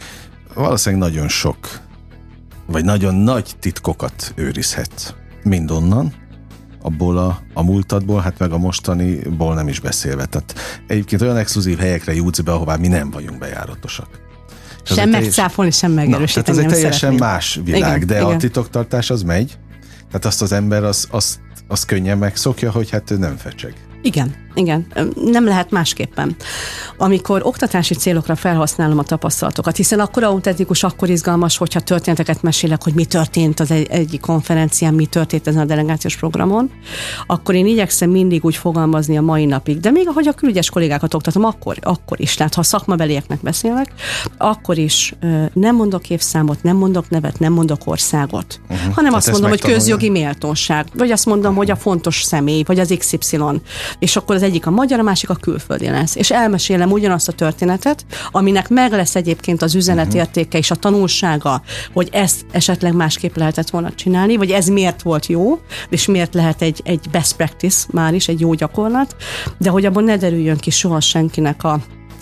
[0.55, 1.57] valószínűleg nagyon sok,
[2.67, 6.13] vagy nagyon nagy titkokat őrizhet mindonnan,
[6.83, 10.25] abból a, a múltadból, hát meg a mostaniból nem is beszélve.
[10.25, 10.55] Tehát
[10.87, 14.23] egyébként olyan exkluzív helyekre jutsz be, ahová mi nem vagyunk bejáratosak.
[14.85, 16.47] Sem megcáfolni, sem megerősíteni.
[16.47, 17.29] Na, tehát ez egy teljesen szeretném.
[17.29, 18.35] más világ, igen, de igen.
[18.35, 19.59] a titoktartás az megy.
[20.13, 23.75] Tehát azt az ember az, azt, azt könnyen megszokja, hogy hát ő nem fecseg.
[24.03, 24.87] Igen, igen,
[25.25, 26.37] nem lehet másképpen.
[26.97, 32.95] Amikor oktatási célokra felhasználom a tapasztalatokat, hiszen akkor autentikus, akkor izgalmas, hogyha történeteket mesélek, hogy
[32.95, 36.71] mi történt az egy, egyik konferencián, mi történt ezen a delegációs programon,
[37.27, 41.15] akkor én igyekszem mindig úgy fogalmazni a mai napig, de még ahogy a külügyes kollégákat
[41.15, 42.35] oktatom, akkor, akkor is.
[42.35, 43.93] Tehát ha szakmabelieknek beszélek,
[44.37, 45.15] akkor is
[45.53, 48.79] nem mondok évszámot, nem mondok nevet, nem mondok országot, uh-huh.
[48.79, 51.67] hanem Tehát azt mondom, hogy közjogi méltóság, vagy azt mondom, uh-huh.
[51.67, 53.39] hogy a fontos személy, vagy az XY,
[53.99, 56.17] és akkor az egyik a magyar, a másik a külföldi lesz.
[56.17, 61.63] És elmesélem ugyanazt a történetet, aminek meg lesz egyébként az üzenetértéke és a tanulsága,
[61.93, 66.63] hogy ezt esetleg másképp lehetett volna csinálni, vagy ez miért volt jó, és miért lehet
[66.63, 69.17] egy, egy best practice már is, egy jó gyakorlat,
[69.59, 71.81] de hogy abban ne derüljön ki soha senkinek a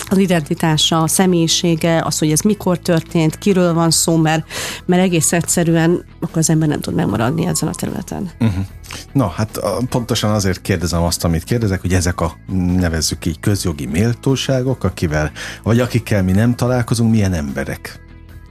[0.09, 4.47] az identitása, a személyisége, az, hogy ez mikor történt, kiről van szó, mert,
[4.85, 8.31] mert egész egyszerűen akkor az ember nem tud megmaradni ezen a területen.
[8.39, 8.65] Uh-huh.
[9.13, 12.37] Na, hát pontosan azért kérdezem azt, amit kérdezek, hogy ezek a
[12.77, 15.31] nevezzük így közjogi méltóságok, akivel,
[15.63, 17.99] vagy akikkel mi nem találkozunk, milyen emberek?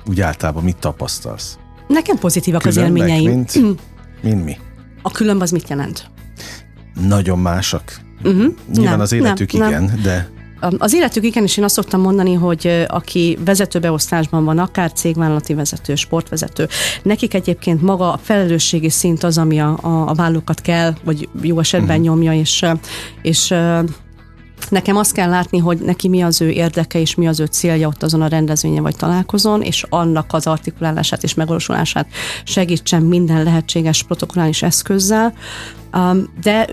[0.07, 1.59] Úgy általában mit tapasztalsz?
[1.89, 3.31] Nekem pozitívak Különbek, az élményeim.
[3.31, 3.71] Mint, mm.
[4.31, 4.57] mint mi?
[5.03, 6.11] A különb az mit jelent?
[7.01, 8.01] Nagyon másak.
[8.23, 8.55] Uh-huh.
[8.73, 10.01] Nyilván nem, az életük nem, igen, nem.
[10.03, 10.31] de...
[10.79, 15.95] Az életük igen, és én azt szoktam mondani, hogy aki vezetőbeosztásban van, akár cégvállalati vezető,
[15.95, 16.69] sportvezető,
[17.03, 21.59] nekik egyébként maga a felelősségi szint az, ami a, a, a vállukat kell, vagy jó
[21.59, 22.05] esetben uh-huh.
[22.05, 22.67] nyomja, és,
[23.23, 23.55] és
[24.69, 27.89] Nekem azt kell látni, hogy neki mi az ő érdeke és mi az ő célja
[27.89, 32.07] ott azon a rendezvényen vagy találkozón, és annak az artikulálását és megvalósulását
[32.45, 35.33] segítsen minden lehetséges protokollális eszközzel.
[36.43, 36.69] De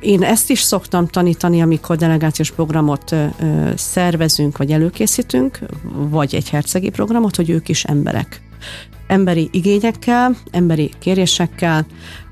[0.00, 3.14] én ezt is szoktam tanítani, amikor delegációs programot
[3.74, 5.58] szervezünk, vagy előkészítünk,
[5.92, 8.40] vagy egy hercegi programot, hogy ők is emberek.
[9.06, 11.86] Emberi igényekkel, emberi kérésekkel,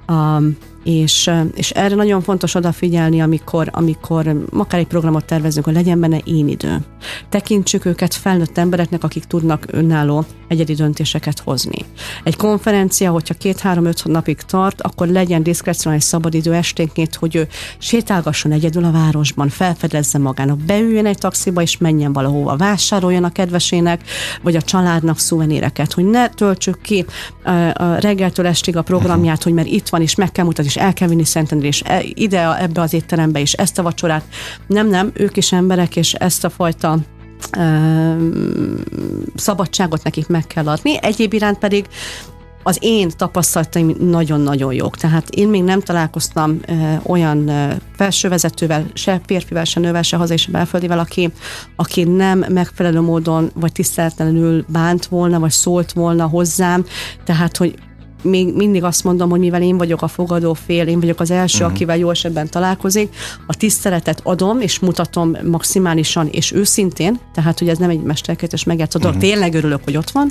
[0.09, 6.01] um, és, és erre nagyon fontos odafigyelni, amikor, amikor akár egy programot tervezünk, hogy legyen
[6.01, 6.79] benne én idő.
[7.29, 11.85] Tekintsük őket felnőtt embereknek, akik tudnak önálló egyedi döntéseket hozni.
[12.25, 18.85] Egy konferencia, hogyha két-három-öt napig tart, akkor legyen diszkrecionális szabadidő esténként, hogy ő sétálgasson egyedül
[18.85, 24.03] a városban, felfedezze magának, beüljön egy taxiba és menjen valahova, vásároljon a kedvesének,
[24.43, 27.05] vagy a családnak szuveníreket, hogy ne töltsük ki
[27.75, 30.93] a reggeltől estig a programját, hogy mert itt van, és meg kell mutatni, és el
[30.93, 34.25] kell vinni Szentendre, és e, ide, ebbe az étterembe, és ezt a vacsorát.
[34.67, 36.99] Nem, nem, ők is emberek, és ezt a fajta
[39.35, 41.03] szabadságot nekik meg kell adni.
[41.03, 41.87] Egyéb iránt pedig
[42.63, 44.97] az én tapasztalataim nagyon-nagyon jók.
[44.97, 46.73] Tehát én még nem találkoztam ö,
[47.07, 51.33] olyan ö, felsővezetővel, se férfivel, se nővel, se hazai, se belföldivel, aki,
[51.77, 56.85] aki nem megfelelő módon, vagy tiszteletlenül bánt volna, vagy szólt volna hozzám.
[57.25, 57.75] Tehát, hogy
[58.25, 61.59] még mindig azt mondom, hogy mivel én vagyok a fogadó fél, én vagyok az első,
[61.59, 61.73] uh-huh.
[61.73, 63.15] akivel jó esetben találkozik,
[63.47, 69.03] a tiszteletet adom, és mutatom maximálisan és őszintén, tehát hogy ez nem egy mesterkétes megjátszott
[69.03, 69.31] dolog, uh-huh.
[69.31, 70.31] tényleg örülök, hogy ott van,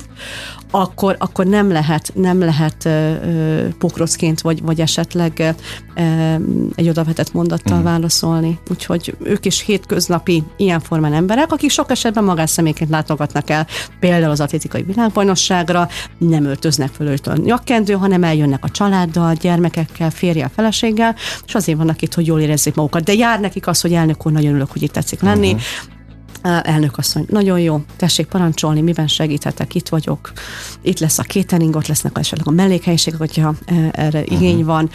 [0.70, 5.54] akkor, akkor nem lehet, nem lehet uh, pokrocként, vagy, vagy esetleg
[5.96, 6.34] uh,
[6.74, 7.90] egy odavetett mondattal uh-huh.
[7.90, 8.58] válaszolni.
[8.70, 13.66] Úgyhogy ők is hétköznapi ilyen formán emberek, akik sok esetben magánszemélyként látogatnak el
[14.00, 15.88] például az atlétikai világbajnokságra,
[16.18, 17.10] nem öltöznek föl a
[17.84, 21.14] nyakkendő, hanem eljönnek a családdal, gyermekekkel, férjel, feleséggel,
[21.46, 23.02] és azért vannak itt, hogy jól érezzék magukat.
[23.04, 25.52] De jár nekik az, hogy elnök úr, nagyon örülök, hogy itt tetszik lenni.
[25.52, 25.62] Uh-huh.
[26.62, 30.32] Elnök asszony, nagyon jó, tessék parancsolni, miben segíthetek, itt vagyok.
[30.82, 33.54] Itt lesz a catering, ott lesznek esetleg a mellékhelyiségek, hogyha
[33.92, 34.34] erre uh-huh.
[34.34, 34.90] igény van.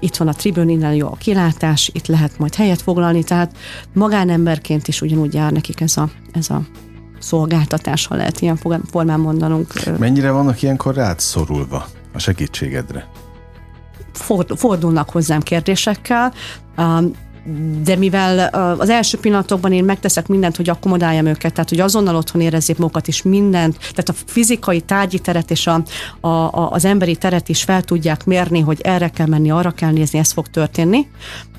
[0.00, 3.56] Itt van a tribün, innen jó a kilátás, itt lehet majd helyet foglalni, tehát
[3.94, 6.62] magánemberként is ugyanúgy jár nekik ez a, ez a
[7.18, 8.58] szolgáltatás, ha lehet ilyen
[8.90, 9.98] formán mondanunk.
[9.98, 13.08] Mennyire vannak ilyenkor rád szorulva a segítségedre?
[14.56, 16.32] Fordulnak hozzám kérdésekkel
[17.82, 18.48] de mivel
[18.78, 23.08] az első pillanatokban én megteszek mindent, hogy akkomodáljam őket, tehát hogy azonnal otthon érezzék magukat,
[23.08, 25.82] és mindent, tehát a fizikai tárgyi teret és a,
[26.20, 29.90] a, a, az emberi teret is fel tudják mérni, hogy erre kell menni, arra kell
[29.90, 31.06] nézni, ez fog történni.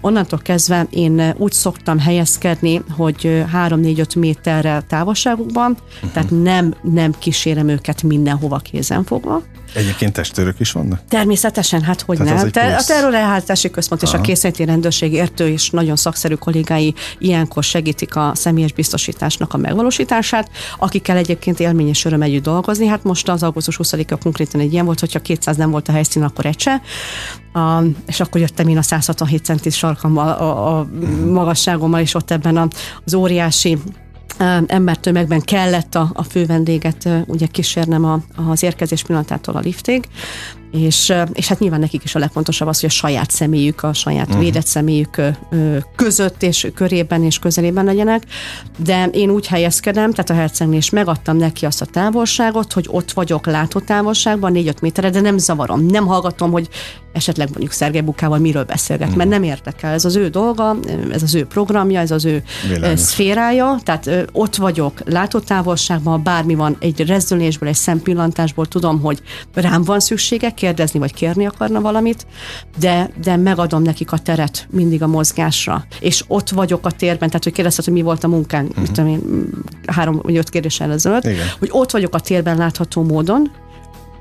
[0.02, 6.12] Onnantól kezdve én úgy szoktam helyezkedni, hogy 3-4-5 méterrel távolságukban, uh-huh.
[6.12, 9.42] tehát nem, nem kísérem őket mindenhova kézen fogva.
[9.74, 11.00] Egyébként testőrök is vannak?
[11.10, 12.52] Természetesen, hát hogy Tehát nem.
[12.52, 14.14] Te, a terrorelhátási központ Aha.
[14.14, 19.58] és a készíti rendőrség értő és nagyon szakszerű kollégái ilyenkor segítik a személyes biztosításnak a
[19.58, 22.86] megvalósítását, akikkel egyébként élmény és öröm együtt dolgozni.
[22.88, 26.24] Hát most az augusztus 20-a konkrétan egy ilyen volt, hogyha 200 nem volt a helyszín,
[26.24, 26.82] akkor egy se.
[27.54, 30.88] A, és akkor jöttem én a 167 centis sarkammal, a, a
[31.26, 32.72] magasságommal, és ott ebben
[33.06, 33.78] az óriási
[34.68, 38.20] embertömegben kellett a, a fő vendéget ugye kísérnem a,
[38.50, 40.08] az érkezés pillanatától a liftig,
[40.72, 44.28] és, és hát nyilván nekik is a legfontosabb az, hogy a saját személyük, a saját
[44.28, 44.44] uh-huh.
[44.44, 45.22] védett személyük
[45.96, 48.24] között és körében és közelében legyenek,
[48.78, 53.12] de én úgy helyezkedem, tehát a hercegnél is megadtam neki azt a távolságot, hogy ott
[53.12, 56.70] vagyok látótávolságban, 4-5 méterre, de nem zavarom, nem hallgatom, hogy
[57.12, 59.18] esetleg mondjuk Szergej Bukával miről beszélget, uh-huh.
[59.18, 59.94] mert nem érdekel.
[59.94, 60.78] Ez az ő dolga,
[61.12, 63.00] ez az ő programja, ez az ő Világos.
[63.00, 69.22] szférája, tehát ott vagyok látótávolságban, bármi van, egy rezdülésből, egy szempillantásból tudom, hogy
[69.54, 72.26] rám van szüksége, kérdezni vagy kérni akarna valamit,
[72.80, 75.86] de, de megadom nekik a teret mindig a mozgásra.
[76.00, 78.84] És ott vagyok a térben, tehát hogy kérdezted, hogy mi volt a munkánk, uh-huh.
[78.84, 79.50] mit tudom én,
[79.86, 81.28] három vagy öt kérdéssel ezelőtt,
[81.60, 83.52] hogy ott vagyok a térben látható módon,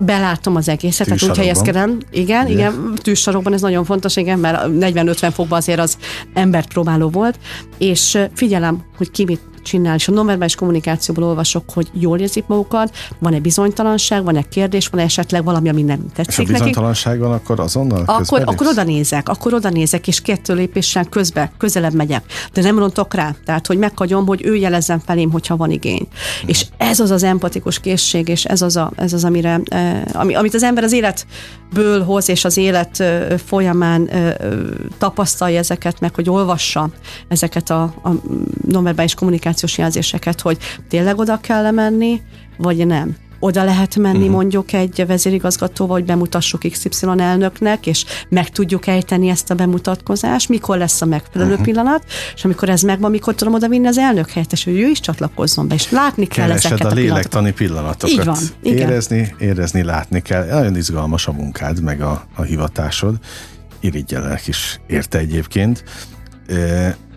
[0.01, 1.98] belátom az egészet, tehát úgy helyezkedem.
[2.11, 5.96] Igen, igen, igen, tűzsarokban ez nagyon fontos, igen, mert 40-50 fokban azért az
[6.34, 7.38] embert próbáló volt,
[7.78, 9.40] és figyelem, hogy ki mit
[9.71, 15.05] csinál, és a nonverbális kommunikációból olvasok, hogy jól érzik magukat, van-e bizonytalanság, van-e kérdés, van-e
[15.05, 19.29] esetleg valami, ami nem tetszik és a bizonytalanság van, akkor azonnal akkor, akkor oda nézek,
[19.29, 22.25] akkor oda nézek, és kettő lépéssel közbe, közelebb megyek.
[22.53, 26.07] De nem rontok rá, tehát hogy meghagyom, hogy ő jelezzen felém, hogyha van igény.
[26.41, 26.49] Hmm.
[26.49, 30.35] És ez az az empatikus készség, és ez az, a, ez az amire, eh, ami,
[30.35, 34.35] amit az ember az életből hoz, és az élet eh, folyamán eh,
[34.99, 36.89] tapasztalja ezeket, meg hogy olvassa
[37.29, 38.11] ezeket a, a
[38.66, 40.59] nonverbális kommunikációt, kommunikációs jelzéseket, hogy
[40.89, 42.21] tényleg oda kell menni,
[42.57, 44.35] vagy nem oda lehet menni uh-huh.
[44.35, 50.79] mondjuk egy vezérigazgatóval, hogy bemutassuk XY elnöknek, és meg tudjuk ejteni ezt a bemutatkozást, mikor
[50.79, 51.67] lesz a megfelelő uh-huh.
[51.67, 52.05] pillanat,
[52.35, 55.69] és amikor ez megvan, mikor tudom oda vinni az elnök helyettes, hogy ő is csatlakozzon
[55.69, 58.11] be, és látni kell Keresed ezeket a, a lélektani pillanatokat.
[58.11, 58.89] Így van, igen.
[58.89, 60.47] Érezni, érezni, látni kell.
[60.47, 63.17] Nagyon izgalmas a munkád, meg a, a hivatásod.
[63.81, 65.85] Irigyelek is érte egyébként.
[66.47, 67.09] E-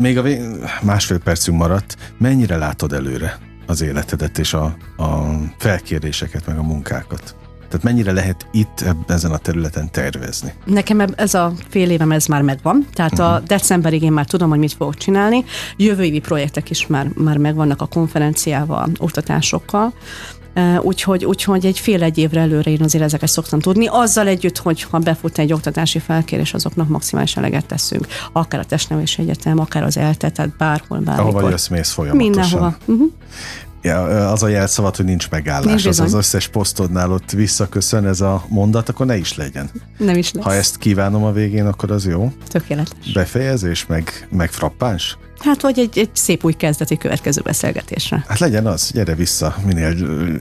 [0.00, 0.40] még a vég...
[0.82, 1.96] másfél percünk maradt.
[2.18, 7.34] Mennyire látod előre az életedet és a, a felkéréseket, meg a munkákat?
[7.68, 10.52] Tehát mennyire lehet itt ezen a területen tervezni?
[10.64, 13.28] Nekem ez a fél évem ez már megvan, tehát uh-huh.
[13.28, 13.44] a mhm.
[13.46, 15.44] decemberig én már tudom, hogy mit fogok csinálni.
[15.76, 19.92] Jövő évi projektek is már, már megvannak a konferenciával, oktatásokkal.
[20.80, 24.82] Úgyhogy, úgyhogy egy fél egy évre előre én azért ezeket szoktam tudni, azzal együtt, hogy
[24.82, 28.06] ha befut egy oktatási felkérés, azoknak maximális eleget teszünk.
[28.32, 31.34] Akár a testnevelési egyetem, akár az ELTE, tehát bárhol, bármikor.
[31.34, 32.32] Ahova jössz, mész folyamatosan.
[32.32, 32.76] Mindenhova.
[32.86, 33.10] Uh-huh.
[33.82, 35.64] Ja, az a jelszavat, hogy nincs megállás.
[35.64, 39.70] Nincs az az összes posztodnál ott visszaköszön ez a mondat, akkor ne is legyen.
[39.98, 40.44] Nem is lesz.
[40.44, 42.32] Ha ezt kívánom a végén, akkor az jó.
[42.48, 43.12] Tökéletes.
[43.12, 45.18] Befejezés, meg, meg frappáns?
[45.38, 48.24] Hát, vagy egy, egy szép új kezdeti következő beszélgetésre.
[48.28, 49.94] Hát legyen az, gyere vissza minél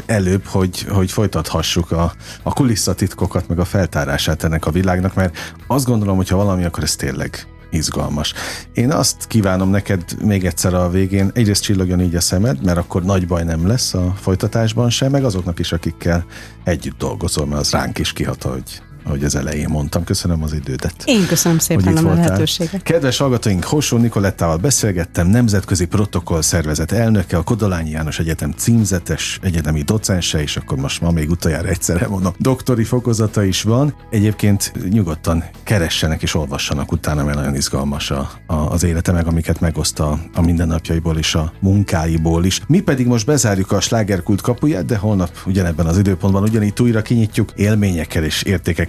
[0.06, 2.14] előbb, hogy, hogy folytathassuk a,
[2.44, 6.84] a kulisszatitkokat, meg a feltárását ennek a világnak, mert azt gondolom, hogy ha valami, akkor
[6.84, 8.34] ez tényleg izgalmas.
[8.74, 13.04] Én azt kívánom neked még egyszer a végén, egyrészt csillogjon így a szemed, mert akkor
[13.04, 16.26] nagy baj nem lesz a folytatásban sem, meg azoknak is, akikkel
[16.64, 20.04] együtt dolgozol, mert az ránk is kihat, hogy ahogy az elején mondtam.
[20.04, 21.04] Köszönöm az idődet.
[21.06, 22.84] Én köszönöm szépen a lehetőséget.
[22.84, 29.82] Kedves hallgatóink, Hosó Nikolettával beszélgettem, Nemzetközi Protokoll Szervezet elnöke, a Kodolányi János Egyetem címzetes egyetemi
[29.82, 33.96] docense, és akkor most ma még utoljára egyszerre mondom, doktori fokozata is van.
[34.10, 39.60] Egyébként nyugodtan keressenek és olvassanak utána, mert nagyon izgalmas a, a, az élete, meg amiket
[39.60, 42.62] megoszta a mindennapjaiból és a munkáiból is.
[42.68, 47.52] Mi pedig most bezárjuk a slágerkult kapuját, de holnap ugyanebben az időpontban ugyanígy újra kinyitjuk
[47.56, 48.89] élményekkel és értékekkel